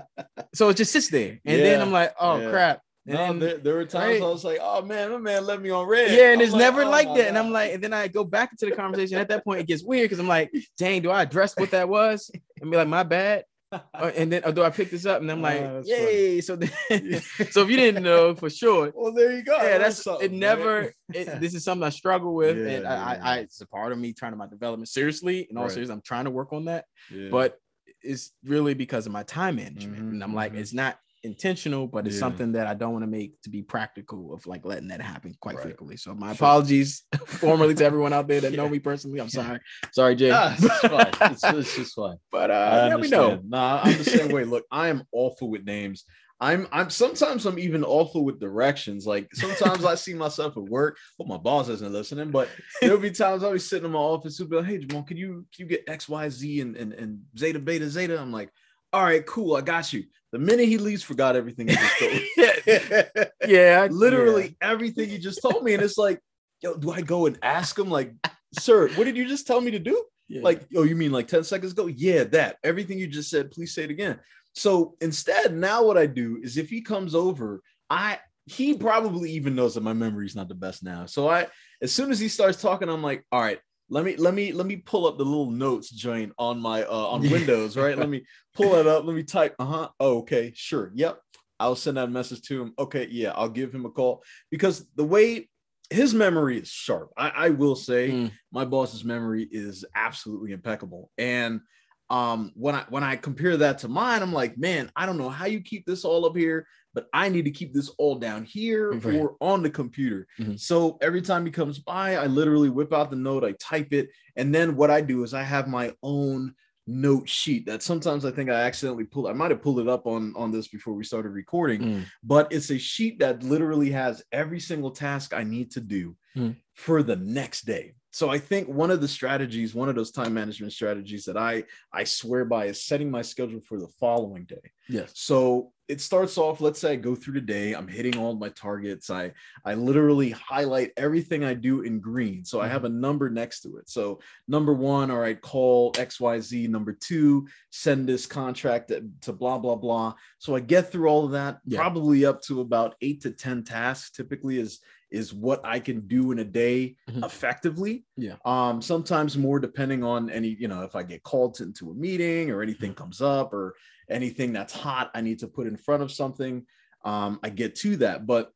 [0.54, 1.64] so it just sits there, and yeah.
[1.64, 2.50] then I'm like, oh yeah.
[2.50, 2.80] crap.
[3.10, 4.26] And no, there, there, were times right.
[4.26, 6.60] I was like, "Oh man, my man left me on read." Yeah, and it's like,
[6.60, 7.16] never oh, like that.
[7.16, 7.26] God.
[7.26, 9.18] And I'm like, and then I go back into the conversation.
[9.18, 11.88] At that point, it gets weird because I'm like, "Dang, do I address what that
[11.88, 15.20] was?" And be like, "My bad." Uh, and then or do I pick this up?
[15.22, 16.40] And I'm like, oh, "Yay!" Funny.
[16.40, 17.20] So then,
[17.50, 19.56] so if you didn't know for sure, well, there you go.
[19.56, 20.32] Yeah, that's it.
[20.32, 20.92] Never.
[21.14, 23.22] It, this is something I struggle with, yeah, and I, yeah.
[23.22, 25.46] I, I, it's a part of me trying to my development seriously.
[25.48, 25.72] In all right.
[25.72, 27.28] seriousness, I'm trying to work on that, yeah.
[27.30, 27.58] but
[28.02, 29.98] it's really because of my time management.
[29.98, 30.62] Mm-hmm, and I'm like, mm-hmm.
[30.62, 32.20] it's not intentional, but it's yeah.
[32.20, 35.34] something that I don't want to make to be practical of like letting that happen
[35.40, 35.64] quite right.
[35.64, 35.96] frequently.
[35.96, 38.56] So my apologies formally to everyone out there that yeah.
[38.56, 39.20] know me personally.
[39.20, 39.60] I'm sorry.
[39.92, 40.30] Sorry, Jay.
[40.30, 41.12] Nah, it's fine.
[41.32, 42.16] It's, it's, just fine.
[42.32, 43.40] But uh yeah, we know.
[43.46, 44.44] Nah, I'm the same way.
[44.44, 46.04] Look, I am awful with names.
[46.40, 49.06] I'm I'm sometimes I'm even awful with directions.
[49.06, 50.96] Like sometimes I see myself at work.
[51.18, 52.48] Well, my boss isn't listening, but
[52.80, 55.18] there'll be times I'll be sitting in my office who'll be like, hey Jamal, can
[55.18, 58.18] you can you get X, Y, Z and, and, and Zeta Beta Zeta?
[58.18, 58.50] I'm like,
[58.92, 60.04] all right, cool, I got you.
[60.32, 63.24] The minute he leaves, forgot everything he just told me.
[63.46, 64.68] yeah, literally yeah.
[64.68, 65.74] everything he just told me.
[65.74, 66.20] And it's like,
[66.62, 68.14] yo, do I go and ask him, like,
[68.58, 70.04] sir, what did you just tell me to do?
[70.28, 70.42] Yeah.
[70.42, 71.86] Like, oh, you mean like 10 seconds ago?
[71.88, 72.58] Yeah, that.
[72.62, 74.20] Everything you just said, please say it again.
[74.54, 79.54] So instead, now what I do is if he comes over, I he probably even
[79.54, 81.06] knows that my memory is not the best now.
[81.06, 81.48] So I
[81.82, 84.66] as soon as he starts talking, I'm like, all right, let me let me let
[84.66, 87.98] me pull up the little notes joint on my uh on Windows, right?
[87.98, 88.24] let me
[88.54, 89.04] pull it up.
[89.04, 89.54] Let me type.
[89.58, 89.88] Uh-huh.
[89.98, 90.92] Oh, okay, sure.
[90.94, 91.20] Yep.
[91.58, 92.72] I'll send that message to him.
[92.78, 95.50] Okay, yeah, I'll give him a call because the way
[95.90, 97.10] his memory is sharp.
[97.18, 98.32] I, I will say mm.
[98.52, 101.10] my boss's memory is absolutely impeccable.
[101.18, 101.60] And
[102.08, 105.28] um when I when I compare that to mine, I'm like, man, I don't know
[105.28, 108.44] how you keep this all up here but I need to keep this all down
[108.44, 109.16] here right.
[109.16, 110.26] or on the computer.
[110.38, 110.56] Mm-hmm.
[110.56, 114.10] So every time he comes by, I literally whip out the note, I type it,
[114.36, 116.54] and then what I do is I have my own
[116.86, 119.28] note sheet that sometimes I think I accidentally pulled.
[119.28, 122.04] I might have pulled it up on on this before we started recording, mm.
[122.22, 126.56] but it's a sheet that literally has every single task I need to do mm.
[126.80, 127.92] For the next day.
[128.12, 131.62] So i think one of the strategies one of those time management strategies that i
[131.92, 134.72] i swear by is setting my schedule for the following day.
[134.88, 135.12] Yes.
[135.14, 138.48] So it starts off let's say i go through the day i'm hitting all my
[138.48, 139.10] targets.
[139.10, 139.32] I
[139.64, 142.44] i literally highlight everything i do in green.
[142.44, 142.66] So mm-hmm.
[142.66, 143.88] i have a number next to it.
[143.88, 148.90] So number one all right call xyz number two send this contract
[149.20, 150.14] to, blah blah blah.
[150.38, 151.78] So i get through all of that yeah.
[151.78, 156.32] probably up to about eight to ten tasks typically is is what I can do
[156.32, 157.24] in a day mm-hmm.
[157.24, 158.04] effectively.
[158.16, 158.36] Yeah.
[158.44, 162.50] Um, sometimes more depending on any, you know, if I get called into a meeting
[162.50, 163.02] or anything mm-hmm.
[163.02, 163.74] comes up or
[164.08, 166.66] anything that's hot, I need to put in front of something.
[167.04, 168.26] Um, I get to that.
[168.26, 168.52] But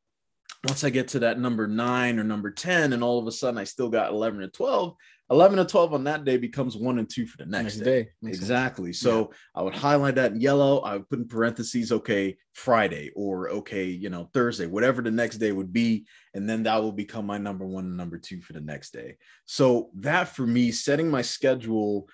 [0.66, 3.58] once I get to that number nine or number 10, and all of a sudden
[3.58, 4.96] I still got 11 or 12,
[5.30, 8.02] 11 and 12 on that day becomes one and two for the next, next day.
[8.02, 8.28] day.
[8.28, 8.92] Exactly.
[8.92, 9.00] Sense.
[9.00, 9.36] So yeah.
[9.54, 10.80] I would highlight that in yellow.
[10.80, 15.38] I would put in parentheses, okay, Friday or okay, you know, Thursday, whatever the next
[15.38, 16.06] day would be.
[16.34, 19.16] And then that will become my number one and number two for the next day.
[19.46, 22.08] So that for me, setting my schedule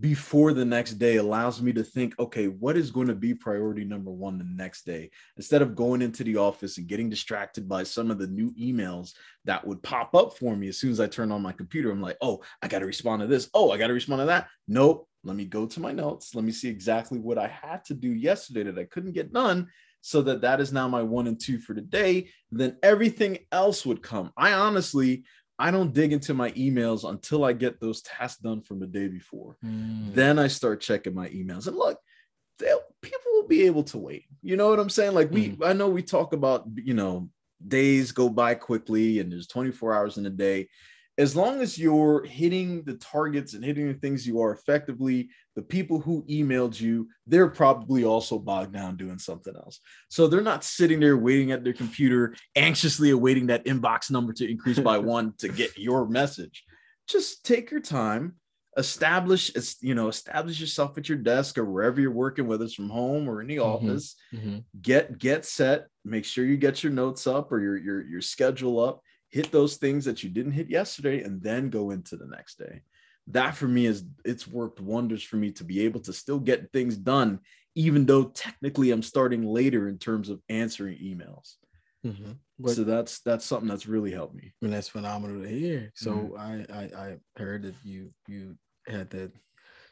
[0.00, 3.84] before the next day allows me to think, okay, what is going to be priority
[3.84, 5.10] number one the next day?
[5.36, 9.12] Instead of going into the office and getting distracted by some of the new emails
[9.44, 11.90] that would pop up for me as soon as I turn on my computer.
[11.90, 13.48] I'm like, oh, I got to respond to this.
[13.54, 14.48] Oh, I got to respond to that.
[14.66, 15.08] Nope.
[15.22, 16.34] Let me go to my notes.
[16.34, 19.68] Let me see exactly what I had to do yesterday that I couldn't get done
[20.02, 22.28] so that that is now my one and two for the day.
[22.50, 24.30] then everything else would come.
[24.36, 25.24] I honestly
[25.58, 29.08] I don't dig into my emails until I get those tasks done from the day
[29.08, 29.56] before.
[29.64, 30.12] Mm.
[30.14, 31.68] Then I start checking my emails.
[31.68, 31.98] And look,
[32.58, 34.24] people will be able to wait.
[34.42, 35.14] You know what I'm saying?
[35.14, 35.64] Like we, mm.
[35.64, 37.28] I know we talk about, you know,
[37.66, 40.68] days go by quickly and there's 24 hours in a day
[41.16, 45.62] as long as you're hitting the targets and hitting the things you are effectively, the
[45.62, 49.78] people who emailed you, they're probably also bogged down doing something else.
[50.08, 54.50] So they're not sitting there waiting at their computer, anxiously awaiting that inbox number to
[54.50, 56.64] increase by one to get your message.
[57.06, 58.34] Just take your time,
[58.76, 62.90] establish, you know, establish yourself at your desk or wherever you're working, whether it's from
[62.90, 63.86] home or in the mm-hmm.
[63.86, 64.16] office.
[64.34, 64.58] Mm-hmm.
[64.82, 65.86] Get get set.
[66.04, 69.00] Make sure you get your notes up or your your your schedule up
[69.34, 72.82] hit those things that you didn't hit yesterday and then go into the next day
[73.26, 76.70] that for me is it's worked wonders for me to be able to still get
[76.72, 77.40] things done
[77.74, 81.56] even though technically i'm starting later in terms of answering emails
[82.06, 82.30] mm-hmm.
[82.60, 86.12] but, so that's that's something that's really helped me and that's phenomenal to hear so
[86.12, 86.72] mm-hmm.
[86.72, 89.32] I, I i heard that you you had that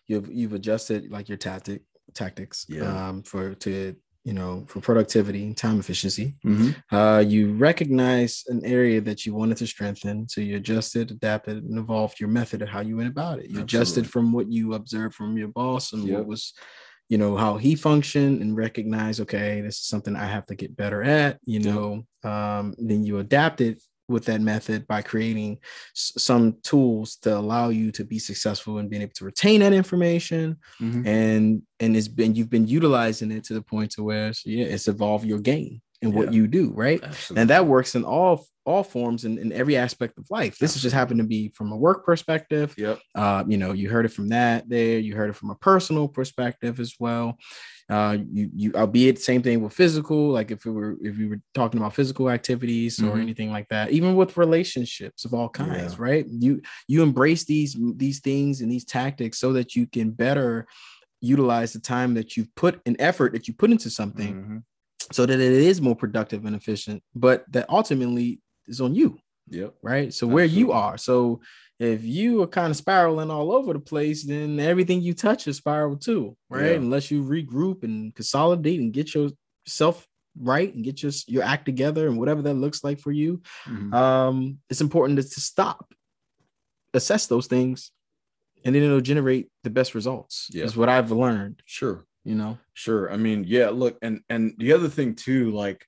[0.06, 1.82] you've you've adjusted like your tactic
[2.14, 3.08] tactics yeah.
[3.08, 6.36] um for to you know, for productivity and time efficiency.
[6.44, 6.94] Mm-hmm.
[6.94, 10.28] Uh, you recognize an area that you wanted to strengthen.
[10.28, 13.46] So you adjusted, adapted, and evolved your method of how you went about it.
[13.46, 13.62] You Absolutely.
[13.62, 16.18] adjusted from what you observed from your boss and yep.
[16.18, 16.54] what was,
[17.08, 20.76] you know, how he functioned and recognize, okay, this is something I have to get
[20.76, 22.04] better at, you know.
[22.22, 25.58] Um, then you adapted with that method by creating
[25.96, 29.72] s- some tools to allow you to be successful and being able to retain that
[29.72, 31.06] information mm-hmm.
[31.06, 34.64] and and it's been you've been utilizing it to the point to where so yeah
[34.64, 36.18] it's evolved your game and yeah.
[36.18, 37.40] what you do right Absolutely.
[37.40, 40.74] and that works in all all forms and in, in every aspect of life this
[40.74, 44.04] has just happened to be from a work perspective yep uh, you know you heard
[44.04, 47.38] it from that there you heard it from a personal perspective as well
[47.88, 51.40] uh, you you albeit same thing with physical, like if we were if we were
[51.54, 53.10] talking about physical activities mm-hmm.
[53.10, 55.98] or anything like that, even with relationships of all kinds, yeah.
[55.98, 56.26] right?
[56.28, 60.66] You you embrace these these things and these tactics so that you can better
[61.20, 64.56] utilize the time that you've put an effort that you put into something mm-hmm.
[65.12, 69.18] so that it is more productive and efficient, but that ultimately is on you.
[69.48, 69.74] Yep.
[69.82, 70.12] Right.
[70.14, 70.34] So Absolutely.
[70.34, 70.96] where you are.
[70.96, 71.40] So
[71.82, 75.56] if you are kind of spiraling all over the place, then everything you touch is
[75.56, 76.72] spiral too, right?
[76.72, 76.76] Yeah.
[76.76, 80.06] Unless you regroup and consolidate and get yourself
[80.38, 83.42] right and get your your act together and whatever that looks like for you.
[83.66, 83.92] Mm-hmm.
[83.94, 85.92] Um, it's important to, to stop,
[86.94, 87.90] assess those things,
[88.64, 90.48] and then it'll generate the best results.
[90.50, 90.64] Yeah.
[90.64, 91.62] Is what I've learned.
[91.66, 92.04] Sure.
[92.24, 93.12] You know, sure.
[93.12, 95.84] I mean, yeah, look, and and the other thing too, like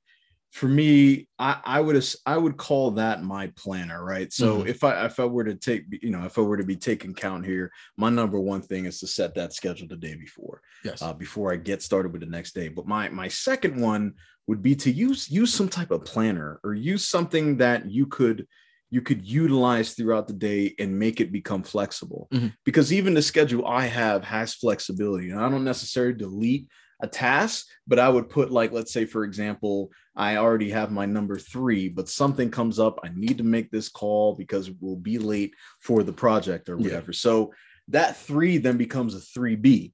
[0.54, 4.32] for me, I, I would I would call that my planner, right?
[4.32, 4.68] So mm-hmm.
[4.68, 7.12] if I if I were to take you know if I were to be taking
[7.12, 11.02] count here, my number one thing is to set that schedule the day before, yes,
[11.02, 12.68] uh, before I get started with the next day.
[12.68, 14.12] But my my second one
[14.46, 18.46] would be to use use some type of planner or use something that you could
[18.90, 22.46] you could utilize throughout the day and make it become flexible mm-hmm.
[22.64, 26.68] because even the schedule I have has flexibility and I don't necessarily delete
[27.04, 31.06] a task, but I would put like, let's say, for example, I already have my
[31.06, 32.98] number three, but something comes up.
[33.04, 37.12] I need to make this call because we'll be late for the project or whatever.
[37.12, 37.16] Yeah.
[37.16, 37.52] So
[37.88, 39.92] that three then becomes a 3B.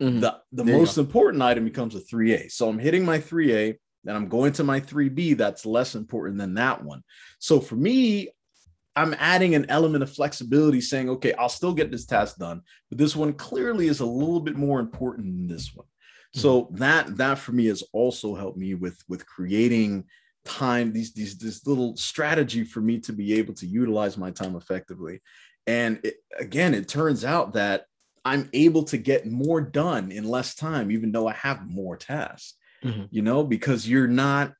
[0.00, 0.20] Mm-hmm.
[0.20, 2.50] The, the most important item becomes a 3A.
[2.50, 5.36] So I'm hitting my 3A, then I'm going to my 3B.
[5.36, 7.02] That's less important than that one.
[7.38, 8.30] So for me,
[8.94, 12.98] I'm adding an element of flexibility saying, okay, I'll still get this task done, but
[12.98, 15.86] this one clearly is a little bit more important than this one.
[16.34, 16.76] So mm-hmm.
[16.76, 20.04] that that for me has also helped me with with creating
[20.44, 24.56] time these these this little strategy for me to be able to utilize my time
[24.56, 25.20] effectively.
[25.66, 27.84] And it, again, it turns out that
[28.24, 32.54] I'm able to get more done in less time, even though I have more tasks.
[32.82, 33.04] Mm-hmm.
[33.10, 34.54] You know, because you're not.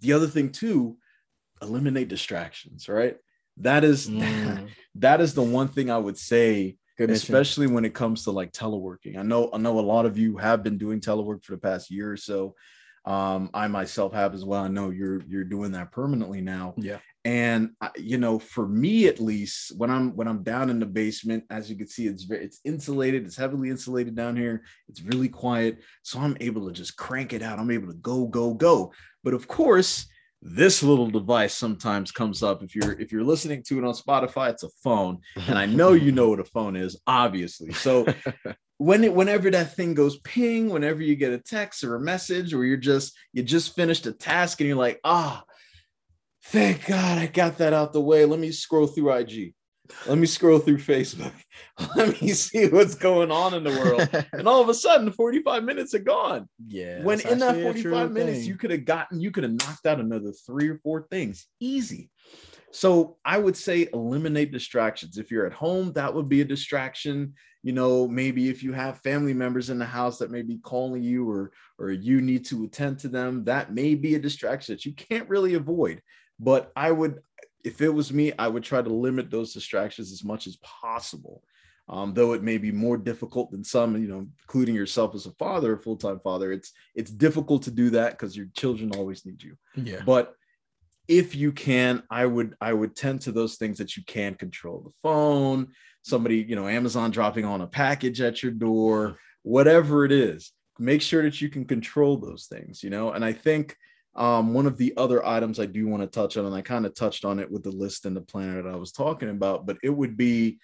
[0.00, 0.98] The other thing too,
[1.62, 2.88] eliminate distractions.
[2.88, 3.16] Right.
[3.56, 4.68] That is mm.
[4.96, 7.74] that is the one thing I would say Good especially mission.
[7.74, 9.16] when it comes to like teleworking.
[9.16, 11.90] I know I know a lot of you have been doing telework for the past
[11.90, 12.56] year or so.
[13.04, 14.62] Um, I myself have as well.
[14.62, 16.74] I know you're you're doing that permanently now.
[16.76, 16.98] Yeah.
[17.24, 21.44] And you know, for me at least, when I'm when I'm down in the basement,
[21.50, 23.24] as you can see, it's very it's insulated.
[23.24, 24.64] It's heavily insulated down here.
[24.88, 27.58] It's really quiet, so I'm able to just crank it out.
[27.58, 28.92] I'm able to go go go.
[29.22, 30.06] But of course,
[30.40, 32.62] this little device sometimes comes up.
[32.62, 35.92] If you're if you're listening to it on spotify it's a phone and i know
[35.92, 37.72] you know what a phone is obviously.
[37.72, 38.06] So
[38.78, 42.54] when it whenever that thing goes ping whenever you get a text or a message
[42.54, 45.52] or you're just you just finished a task and you're like ah oh,
[46.44, 48.24] thank god i got that out the way.
[48.24, 49.54] Let me scroll through ig
[50.06, 51.32] let me scroll through Facebook.
[51.96, 54.26] Let me see what's going on in the world.
[54.32, 56.48] and all of a sudden, 45 minutes are gone.
[56.66, 57.02] Yeah.
[57.02, 58.48] When in that 45 minutes, thing.
[58.48, 62.10] you could have gotten, you could have knocked out another three or four things easy.
[62.70, 65.18] So I would say eliminate distractions.
[65.18, 67.34] If you're at home, that would be a distraction.
[67.62, 71.02] You know, maybe if you have family members in the house that may be calling
[71.02, 74.84] you or or you need to attend to them, that may be a distraction that
[74.84, 76.02] you can't really avoid.
[76.38, 77.20] But I would
[77.68, 81.42] if it was me, I would try to limit those distractions as much as possible.
[81.90, 85.32] Um, though it may be more difficult than some, you know, including yourself as a
[85.32, 89.42] father, a full-time father, it's it's difficult to do that because your children always need
[89.42, 89.56] you.
[89.74, 90.02] Yeah.
[90.04, 90.34] But
[91.08, 94.80] if you can, I would I would tend to those things that you can control.
[94.80, 95.68] The phone,
[96.02, 100.52] somebody, you know, Amazon dropping on a package at your door, whatever it is.
[100.78, 103.12] Make sure that you can control those things, you know.
[103.12, 103.76] And I think
[104.18, 106.84] um, one of the other items I do want to touch on, and I kind
[106.84, 109.64] of touched on it with the list and the planner that I was talking about,
[109.64, 110.58] but it would be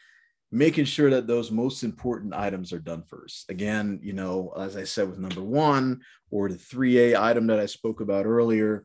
[0.50, 3.48] making sure that those most important items are done first.
[3.50, 6.00] Again, you know, as I said with number one
[6.32, 8.84] or the 3A item that I spoke about earlier,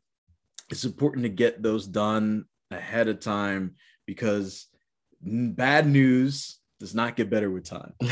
[0.70, 3.74] it's important to get those done ahead of time
[4.06, 4.68] because
[5.22, 7.94] bad news does not get better with time.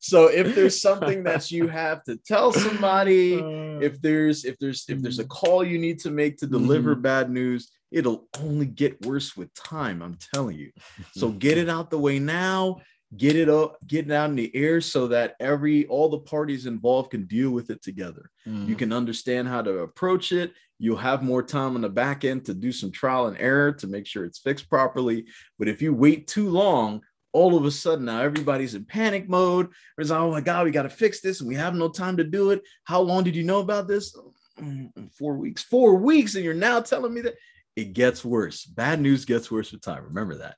[0.00, 3.34] so if there's something that you have to tell somebody,
[3.80, 7.02] if there's if there's if there's a call you need to make to deliver mm-hmm.
[7.02, 10.72] bad news, it'll only get worse with time, I'm telling you.
[11.12, 12.80] So get it out the way now,
[13.16, 16.66] get it up, get it out in the air so that every all the parties
[16.66, 18.30] involved can deal with it together.
[18.46, 18.68] Mm-hmm.
[18.68, 22.44] You can understand how to approach it You'll have more time on the back end
[22.46, 25.26] to do some trial and error to make sure it's fixed properly.
[25.58, 29.68] But if you wait too long, all of a sudden now everybody's in panic mode.
[29.98, 32.16] It's like, oh my God, we got to fix this and we have no time
[32.16, 32.62] to do it.
[32.84, 34.16] How long did you know about this?
[34.60, 35.62] Mm, four weeks.
[35.62, 36.34] Four weeks.
[36.34, 37.34] And you're now telling me that
[37.76, 38.64] it gets worse.
[38.64, 40.04] Bad news gets worse with time.
[40.04, 40.56] Remember that.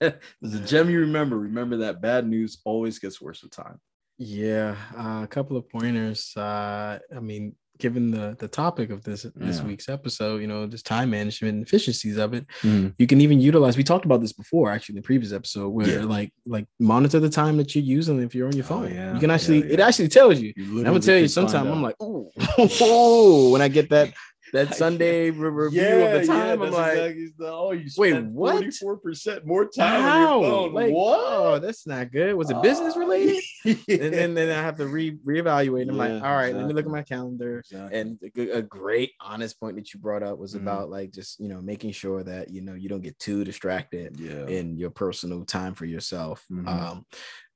[0.40, 1.38] There's a gem you remember.
[1.38, 3.80] Remember that bad news always gets worse with time.
[4.18, 6.36] Yeah, uh, a couple of pointers.
[6.36, 9.64] Uh, I mean, given the the topic of this this yeah.
[9.64, 12.92] week's episode, you know, just time management and efficiencies of it, mm.
[12.98, 13.76] you can even utilize.
[13.76, 16.04] We talked about this before, actually, in the previous episode, where yeah.
[16.04, 18.84] like like monitor the time that you're using if you're on your oh, phone.
[18.86, 19.14] Oh, yeah.
[19.14, 20.52] You can actually it actually tells you.
[20.56, 24.12] you I'm gonna tell you, sometimes I'm like, oh, when I get that
[24.52, 26.60] that Sunday review yeah, of the time.
[26.60, 28.52] Yeah, I'm like, exactly oh, you wait, what?
[28.52, 30.36] Forty four percent more time How?
[30.36, 30.74] on your phone.
[30.74, 31.18] Like, what?
[31.20, 32.34] Oh, that's not good.
[32.34, 33.42] Was it uh, business related?
[33.64, 33.74] yeah.
[33.88, 35.88] And then then I have to re reevaluate.
[35.88, 36.60] I'm like, all right, exactly.
[36.60, 37.58] let me look at my calendar.
[37.60, 37.98] Exactly.
[37.98, 40.66] And a, a, great honest point that you brought up was mm-hmm.
[40.66, 44.20] about like just you know making sure that you know you don't get too distracted
[44.20, 46.44] in your personal time for yourself.
[46.50, 46.68] Mm-hmm.
[46.68, 47.06] Um,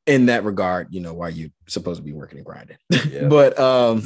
[0.07, 2.77] in that regard, you know, why you're supposed to be working and grinding.
[3.29, 4.03] but um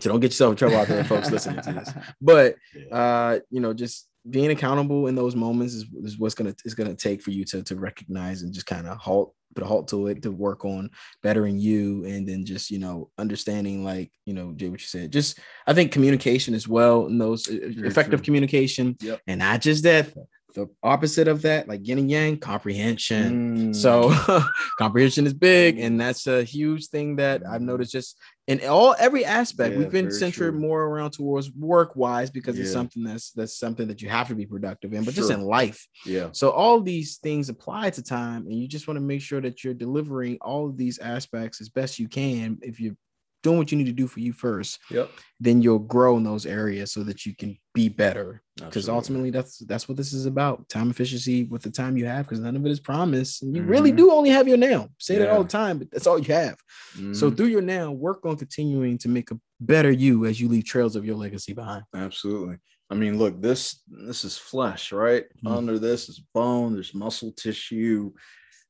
[0.00, 1.92] So don't get yourself in trouble out there, folks listening to this.
[2.20, 2.56] But
[2.90, 6.94] uh, you know, just being accountable in those moments is, is what's gonna is gonna
[6.94, 10.08] take for you to to recognize and just kind of halt put a halt to
[10.08, 10.90] it to work on
[11.22, 15.12] bettering you and then just you know understanding like you know Jay what you said
[15.12, 18.24] just I think communication as well and those uh, Very effective true.
[18.24, 19.20] communication yep.
[19.26, 20.12] and not just that
[20.54, 23.72] the opposite of that, like yin and yang, comprehension.
[23.72, 23.74] Mm.
[23.74, 24.14] So
[24.78, 27.66] comprehension is big, and that's a huge thing that I've mm.
[27.66, 29.72] noticed just in all every aspect.
[29.72, 30.60] Yeah, We've been centered true.
[30.60, 32.64] more around towards work wise because yeah.
[32.64, 35.22] it's something that's that's something that you have to be productive in, but sure.
[35.22, 35.86] just in life.
[36.04, 36.28] Yeah.
[36.32, 39.64] So all these things apply to time, and you just want to make sure that
[39.64, 42.58] you're delivering all of these aspects as best you can.
[42.60, 42.96] If you
[43.44, 45.10] doing what you need to do for you first, yep.
[45.38, 48.42] then you'll grow in those areas so that you can be better.
[48.56, 52.24] Because ultimately, that's that's what this is about: time efficiency with the time you have.
[52.24, 53.70] Because none of it is promised, and you mm-hmm.
[53.70, 54.88] really do only have your now.
[54.98, 55.20] Say yeah.
[55.20, 56.56] that all the time, but that's all you have.
[56.96, 57.12] Mm-hmm.
[57.12, 60.64] So through your now, work on continuing to make a better you as you leave
[60.64, 61.84] trails of your legacy behind.
[61.94, 62.56] Absolutely.
[62.90, 65.24] I mean, look, this this is flesh, right?
[65.24, 65.48] Mm-hmm.
[65.48, 66.74] Under this is bone.
[66.74, 68.12] There's muscle tissue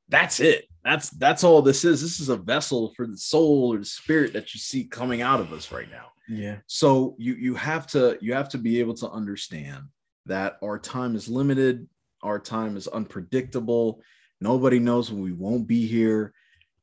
[0.09, 0.67] that's it.
[0.85, 2.03] That's that's all this is.
[2.03, 5.41] This is a vessel for the soul or the spirit that you see coming out
[5.41, 6.09] of us right now.
[6.29, 6.59] Yeah.
[6.67, 9.85] So you you have to you have to be able to understand
[10.27, 11.89] that our time is limited,
[12.23, 14.03] our time is unpredictable.
[14.41, 16.35] Nobody knows when we won't be here.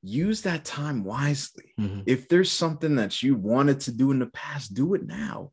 [0.02, 1.74] Use that time wisely.
[1.80, 2.02] Mm-hmm.
[2.08, 5.52] If there's something that you wanted to do in the past, do it now.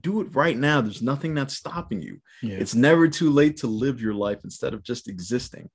[0.00, 0.80] Do it right now.
[0.80, 2.20] There's nothing that's stopping you.
[2.42, 2.56] Yeah.
[2.56, 5.70] It's never too late to live your life instead of just existing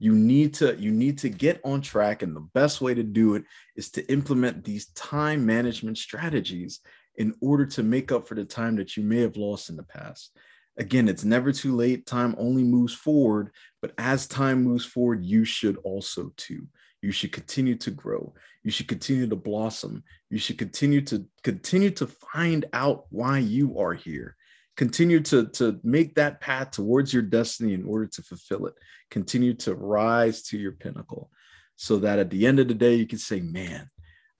[0.00, 3.34] you need to you need to get on track and the best way to do
[3.34, 3.44] it
[3.76, 6.80] is to implement these time management strategies
[7.16, 9.82] in order to make up for the time that you may have lost in the
[9.84, 10.36] past.
[10.78, 12.06] Again it's never too late.
[12.06, 13.50] Time only moves forward
[13.82, 16.66] but as time moves forward you should also too.
[17.02, 18.34] You should continue to grow.
[18.62, 20.02] You should continue to blossom.
[20.30, 24.36] You should continue to continue to find out why you are here
[24.80, 28.72] continue to, to make that path towards your destiny in order to fulfill it.
[29.10, 31.30] Continue to rise to your pinnacle
[31.76, 33.90] so that at the end of the day, you can say, man,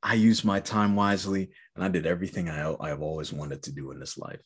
[0.02, 3.90] I used my time wisely and I did everything I, I've always wanted to do
[3.90, 4.40] in this life.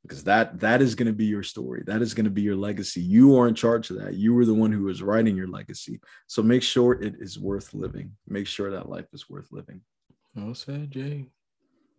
[0.00, 1.82] Because that that is going to be your story.
[1.86, 3.02] That is going to be your legacy.
[3.02, 4.14] You are in charge of that.
[4.14, 6.00] You were the one who was writing your legacy.
[6.26, 8.12] So make sure it is worth living.
[8.26, 9.82] Make sure that life is worth living.
[10.34, 11.26] Well said, Jay.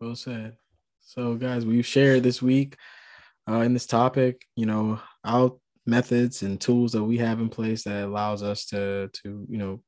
[0.02, 0.58] Well said.
[1.02, 2.78] So, guys, we've shared this week
[3.50, 5.52] uh, in this topic, you know, our
[5.86, 9.84] methods and tools that we have in place that allows us to to you know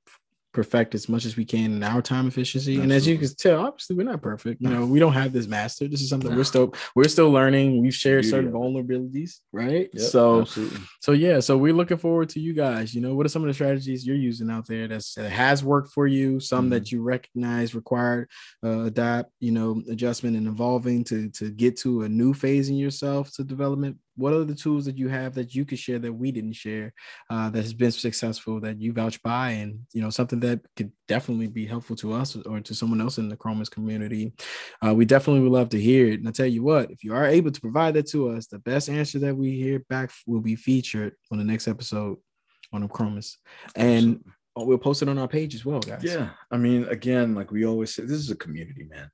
[0.57, 2.71] perfect as much as we can in our time efficiency.
[2.71, 2.83] Absolutely.
[2.83, 4.59] And as you can tell, obviously we're not perfect.
[4.59, 5.87] You know, we don't have this master.
[5.87, 6.35] This is something no.
[6.35, 7.79] we're still we're still learning.
[7.79, 9.87] We've shared Beauty certain vulnerabilities, right?
[9.93, 10.79] Yep, so absolutely.
[10.99, 12.95] so yeah, so we're looking forward to you guys.
[12.95, 15.63] You know, what are some of the strategies you're using out there that's, that has
[15.63, 16.39] worked for you?
[16.39, 16.69] Some mm-hmm.
[16.71, 18.27] that you recognize required
[18.65, 22.77] uh, adapt, you know, adjustment and evolving to to get to a new phase in
[22.77, 26.11] yourself to development what are the tools that you have that you could share that
[26.11, 26.91] we didn't share
[27.29, 30.91] uh, that has been successful that you vouch by and you know something that could
[31.07, 34.33] definitely be helpful to us or to someone else in the chromas community?
[34.85, 36.19] Uh, we definitely would love to hear it.
[36.19, 38.59] And i tell you what if you are able to provide that to us the
[38.59, 42.17] best answer that we hear back will be featured on the next episode
[42.73, 43.35] on the chromas
[43.75, 44.23] and
[44.55, 46.03] we'll post it on our page as well guys.
[46.03, 46.29] Yeah.
[46.51, 49.09] I mean again like we always say this is a community man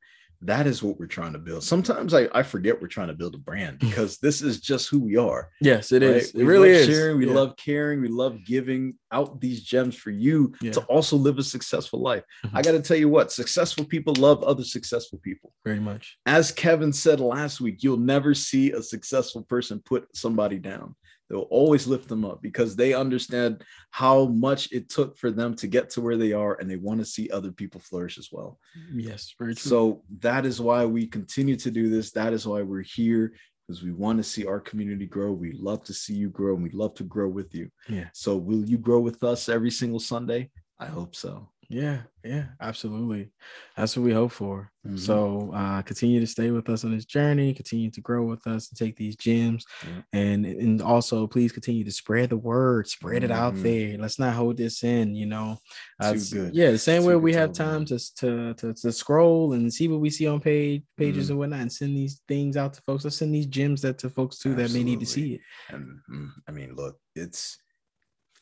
[0.47, 1.63] that is what we're trying to build.
[1.63, 4.99] Sometimes I, I forget we're trying to build a brand because this is just who
[4.99, 5.49] we are.
[5.61, 6.09] Yes, it is.
[6.09, 6.21] it right?
[6.21, 6.29] is.
[6.29, 6.87] It we really is.
[6.87, 7.33] Sharing, we yeah.
[7.33, 10.71] love caring, we love giving out these gems for you yeah.
[10.71, 12.23] to also live a successful life.
[12.45, 12.57] Mm-hmm.
[12.57, 15.53] I got to tell you what, successful people love other successful people.
[15.63, 16.17] Very much.
[16.25, 20.95] As Kevin said last week, you'll never see a successful person put somebody down.
[21.29, 25.67] They'll always lift them up because they understand how much it took for them to
[25.67, 28.59] get to where they are and they want to see other people flourish as well.
[28.93, 29.69] Yes, very true.
[29.69, 32.11] So that is why we continue to do this.
[32.11, 33.33] That is why we're here
[33.67, 35.31] because we want to see our community grow.
[35.31, 37.69] We love to see you grow and we love to grow with you.
[37.87, 38.09] Yeah.
[38.13, 40.49] So will you grow with us every single Sunday?
[40.79, 41.52] I hope so.
[41.73, 43.31] Yeah, yeah, absolutely.
[43.75, 44.69] That's what we hope for.
[44.85, 44.97] Mm-hmm.
[44.97, 48.69] So uh, continue to stay with us on this journey, continue to grow with us
[48.69, 49.65] and take these gems.
[50.11, 53.25] And and also please continue to spread the word, spread mm-hmm.
[53.25, 53.63] it out mm-hmm.
[53.63, 53.97] there.
[53.97, 55.57] Let's not hold this in, you know.
[55.99, 56.15] Uh,
[56.51, 59.87] yeah, the same Too way we have time to, to, to to scroll and see
[59.87, 61.31] what we see on page pages mm-hmm.
[61.31, 63.03] and whatnot and send these things out to folks.
[63.03, 64.73] Let's send these gems that to folks too Absolutely.
[64.73, 65.41] that may need to see it.
[65.69, 67.57] And mm, I mean, look, it's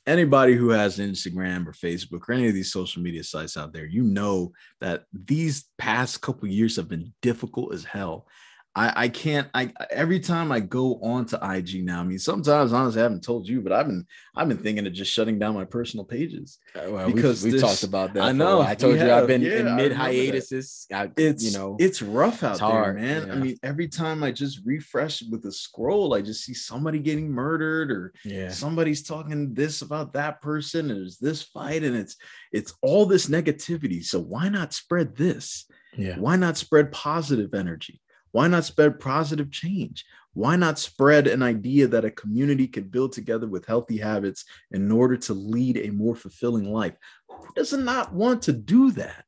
[0.07, 3.85] anybody who has Instagram or Facebook or any of these social media sites out there,
[3.85, 8.27] you know that these past couple years have been difficult as hell.
[8.73, 11.99] I, I can't I every time I go on to IG now.
[11.99, 14.93] I mean, sometimes honestly, I haven't told you, but I've been I've been thinking of
[14.93, 18.23] just shutting down my personal pages uh, well, because we talked about that.
[18.23, 18.61] I know.
[18.61, 19.23] I told you have.
[19.23, 20.87] I've been yeah, in mid hiatuses.
[20.89, 23.27] It's you know it's rough out it's there, man.
[23.27, 23.33] Yeah.
[23.33, 27.29] I mean, every time I just refresh with a scroll, I just see somebody getting
[27.29, 28.51] murdered or yeah.
[28.51, 30.91] somebody's talking this about that person.
[30.91, 32.15] And there's this fight, and it's
[32.53, 34.01] it's all this negativity.
[34.01, 35.65] So why not spread this?
[35.97, 36.15] Yeah.
[36.17, 37.99] Why not spread positive energy?
[38.31, 40.05] Why not spread positive change?
[40.33, 44.91] Why not spread an idea that a community could build together with healthy habits in
[44.91, 46.95] order to lead a more fulfilling life?
[47.27, 49.25] Who does not want to do that?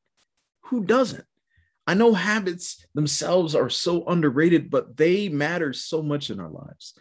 [0.66, 1.26] Who doesn't?
[1.86, 6.94] I know habits themselves are so underrated, but they matter so much in our lives.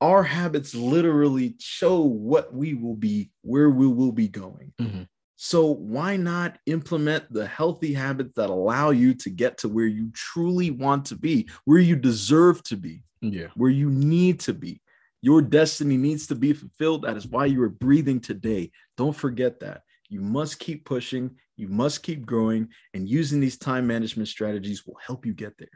[0.00, 4.72] Our habits literally show what we will be, where we will be going.
[4.78, 5.02] Mm-hmm.
[5.40, 10.10] So, why not implement the healthy habits that allow you to get to where you
[10.12, 14.80] truly want to be, where you deserve to be, yeah, where you need to be?
[15.22, 17.02] Your destiny needs to be fulfilled.
[17.02, 18.72] That is why you are breathing today.
[18.96, 19.82] Don't forget that.
[20.08, 24.98] You must keep pushing, you must keep growing, and using these time management strategies will
[25.06, 25.68] help you get there.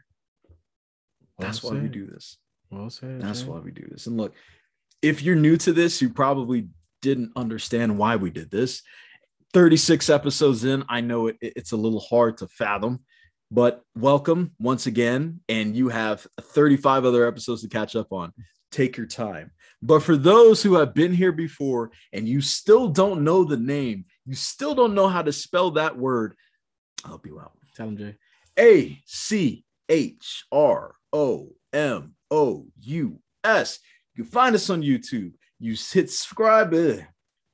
[1.38, 1.70] Well That's said.
[1.72, 2.36] why we do this.
[2.68, 3.22] Well said.
[3.22, 4.08] That's why we do this.
[4.08, 4.34] And look,
[5.02, 6.66] if you're new to this, you probably
[7.00, 8.82] didn't understand why we did this
[9.52, 13.00] 36 episodes in, I know it, it's a little hard to fathom,
[13.50, 15.40] but welcome once again.
[15.48, 18.32] And you have 35 other episodes to catch up on.
[18.70, 19.50] Take your time.
[19.82, 24.06] But for those who have been here before and you still don't know the name,
[24.24, 26.34] you still don't know how to spell that word,
[27.04, 27.52] I'll help you out.
[27.74, 28.16] Tell them, Jay.
[28.58, 33.80] A C H R O M O U S.
[34.14, 35.32] You can find us on YouTube.
[35.58, 36.72] You hit subscribe.
[36.74, 37.02] Eh,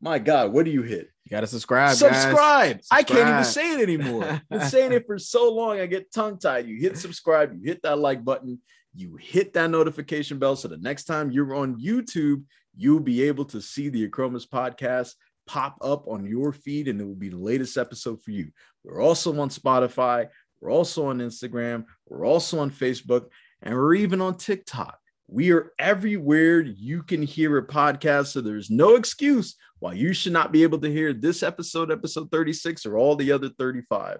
[0.00, 1.10] My God, what do you hit?
[1.24, 1.96] You gotta subscribe.
[1.96, 2.22] Subscribe.
[2.22, 2.80] subscribe.
[2.90, 4.40] I can't even say it anymore.
[4.50, 6.66] Been saying it for so long, I get tongue tied.
[6.66, 8.60] You hit subscribe, you hit that like button,
[8.94, 10.56] you hit that notification bell.
[10.56, 12.44] So the next time you're on YouTube,
[12.76, 15.14] you'll be able to see the Achromous podcast
[15.46, 18.50] pop up on your feed, and it will be the latest episode for you.
[18.84, 20.28] We're also on Spotify,
[20.60, 23.26] we're also on Instagram, we're also on Facebook,
[23.62, 24.98] and we're even on TikTok.
[25.28, 28.28] We are everywhere you can hear a podcast.
[28.28, 32.30] So there's no excuse why you should not be able to hear this episode, episode
[32.30, 34.18] 36, or all the other 35.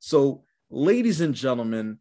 [0.00, 1.98] So, ladies and gentlemen,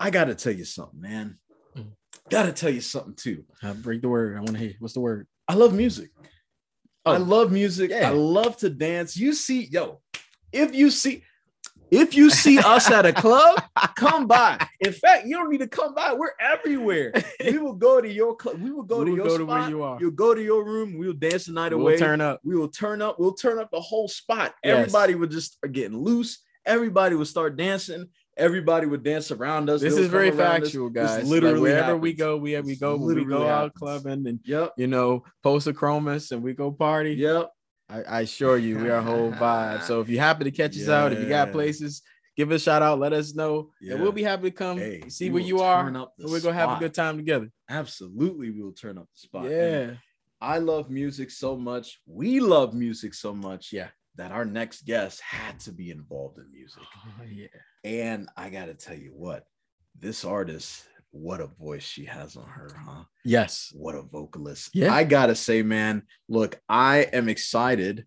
[0.00, 1.38] I got to tell you something, man.
[1.76, 1.92] Mm.
[2.30, 3.44] Got to tell you something too.
[3.62, 4.36] Uh, break the word.
[4.36, 5.28] I want to hear what's the word?
[5.46, 6.10] I love music.
[7.04, 7.90] Oh, I love music.
[7.90, 8.08] Yeah.
[8.08, 9.16] I love to dance.
[9.16, 10.00] You see, yo,
[10.52, 11.24] if you see,
[11.92, 13.62] if you see us at a club,
[13.96, 14.66] come by.
[14.80, 16.14] In fact, you don't need to come by.
[16.14, 17.12] We're everywhere.
[17.44, 18.60] We will go to your club.
[18.60, 19.38] We will go we to your go spot.
[19.38, 19.98] To where you are.
[20.00, 20.96] You'll go to your room.
[20.98, 21.82] We'll dance the night away.
[21.82, 21.98] we'll away.
[21.98, 22.40] Turn up.
[22.42, 23.20] We will turn up.
[23.20, 24.54] We'll turn up the whole spot.
[24.64, 24.78] Yes.
[24.78, 26.38] Everybody would just are getting loose.
[26.64, 28.06] Everybody would start dancing.
[28.38, 29.82] Everybody would dance around us.
[29.82, 30.92] This They'll is very factual, us.
[30.94, 31.20] guys.
[31.20, 32.02] This literally, like wherever happens.
[32.02, 34.72] we go, we we go, we go out clubbing and yep.
[34.78, 37.12] you know, post a chromas and we go party.
[37.12, 37.50] Yep.
[37.92, 39.82] I, I assure you, we are a whole vibe.
[39.82, 40.94] So if you happen to catch us yeah.
[40.94, 42.02] out, if you got places,
[42.36, 43.94] give us a shout out, let us know, yeah.
[43.94, 45.86] and we'll be happy to come hey, see where you are.
[45.86, 47.50] And we're gonna have a good time together.
[47.68, 49.50] Absolutely, we will turn up the spot.
[49.50, 49.98] Yeah, and
[50.40, 52.00] I love music so much.
[52.06, 53.72] We love music so much.
[53.72, 56.82] Yeah, that our next guest had to be involved in music.
[57.06, 57.46] Oh, yeah,
[57.84, 59.44] and I gotta tell you what,
[59.98, 60.84] this artist.
[61.12, 63.04] What a voice she has on her, huh?
[63.24, 63.70] Yes.
[63.74, 64.70] What a vocalist.
[64.74, 64.92] Yeah.
[64.92, 68.06] I gotta say, man, look, I am excited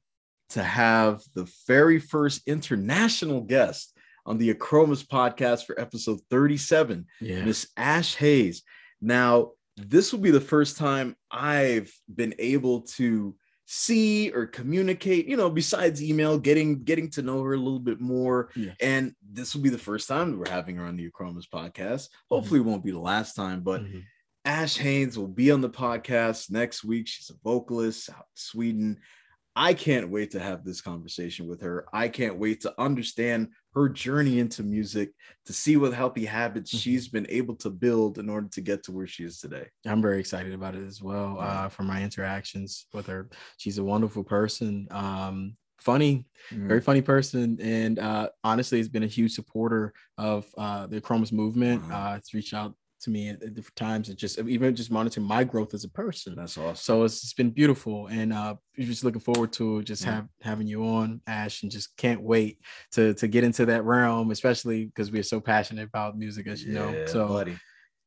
[0.49, 3.95] to have the very first international guest
[4.25, 7.45] on the Achromous podcast for episode 37, yeah.
[7.45, 8.63] Miss Ash Hayes.
[9.01, 13.35] Now, this will be the first time I've been able to
[13.65, 17.99] see or communicate, you know, besides email, getting getting to know her a little bit
[17.99, 18.49] more.
[18.55, 18.73] Yeah.
[18.79, 22.09] And this will be the first time that we're having her on the Achromous podcast.
[22.29, 22.69] Hopefully, mm-hmm.
[22.69, 23.99] it won't be the last time, but mm-hmm.
[24.45, 27.07] Ash Haynes will be on the podcast next week.
[27.07, 28.99] She's a vocalist out in Sweden.
[29.55, 31.85] I can't wait to have this conversation with her.
[31.91, 35.11] I can't wait to understand her journey into music,
[35.45, 36.79] to see what healthy habits mm-hmm.
[36.79, 39.67] she's been able to build in order to get to where she is today.
[39.85, 41.37] I'm very excited about it as well.
[41.39, 44.87] Uh, from my interactions with her, she's a wonderful person.
[44.91, 46.67] Um, funny, mm.
[46.67, 51.31] very funny person, and uh, honestly, has been a huge supporter of uh, the Achromous
[51.31, 51.87] movement.
[51.89, 52.13] Wow.
[52.13, 52.73] Uh, it's reached out
[53.05, 55.89] to me at, at, different times and just even just monitoring my growth as a
[55.89, 56.35] person.
[56.35, 56.75] That's awesome.
[56.75, 60.15] So it's, it's been beautiful, and uh, just looking forward to just yeah.
[60.15, 62.59] have having you on, Ash, and just can't wait
[62.91, 66.73] to to get into that realm, especially because we're so passionate about music, as you
[66.73, 67.05] yeah, know.
[67.05, 67.27] So.
[67.27, 67.57] Buddy.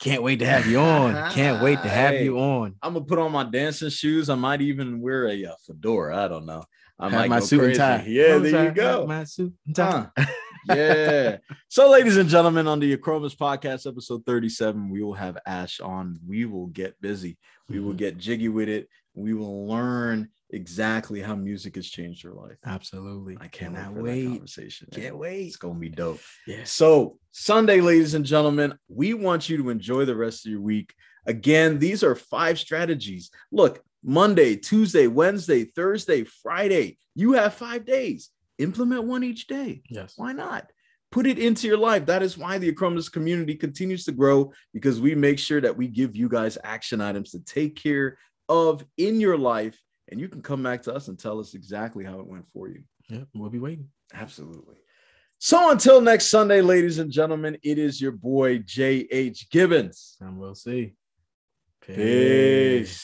[0.01, 1.33] Can't wait to have you on.
[1.33, 2.77] Can't wait to have hey, you on.
[2.81, 4.31] I'm gonna put on my dancing shoes.
[4.31, 6.25] I might even wear a, a fedora.
[6.25, 6.63] I don't know.
[7.01, 7.81] I have might my suit crazy.
[7.83, 8.07] and tie.
[8.07, 9.07] Yeah, there you go.
[9.09, 10.07] My suit and tie.
[10.17, 10.25] Huh.
[10.69, 11.39] yeah.
[11.69, 16.19] So, ladies and gentlemen, on the Achromous podcast, episode 37, we will have Ash on.
[16.27, 17.39] We will get busy.
[17.69, 17.99] We will mm-hmm.
[17.99, 18.89] get jiggy with it.
[19.15, 22.57] We will learn exactly how music has changed your life.
[22.65, 23.37] Absolutely.
[23.41, 24.23] I can't wait wait.
[24.23, 24.89] that conversation.
[24.93, 25.47] Can't wait.
[25.47, 26.21] It's gonna be dope.
[26.47, 26.65] Yeah.
[26.65, 30.95] So Sunday, ladies and gentlemen, we want you to enjoy the rest of your week.
[31.27, 33.31] Again, these are five strategies.
[33.53, 36.99] Look, Monday, Tuesday, Wednesday, Thursday, Friday.
[37.15, 38.31] You have five days.
[38.59, 39.83] Implement one each day.
[39.89, 40.15] Yes.
[40.17, 40.71] Why not?
[41.11, 42.07] Put it into your life.
[42.07, 45.89] That is why the Achromous community continues to grow because we make sure that we
[45.89, 49.81] give you guys action items to take care of in your life.
[50.11, 52.69] And you can come back to us and tell us exactly how it went for
[52.69, 52.83] you.
[53.09, 53.89] Yeah, we'll be waiting.
[54.13, 54.77] Absolutely.
[55.39, 59.51] So until next Sunday, ladies and gentlemen, it is your boy J.H.
[59.51, 60.17] Gibbons.
[60.21, 60.95] And we'll see.
[61.81, 61.97] Peace.
[61.97, 63.01] Peace.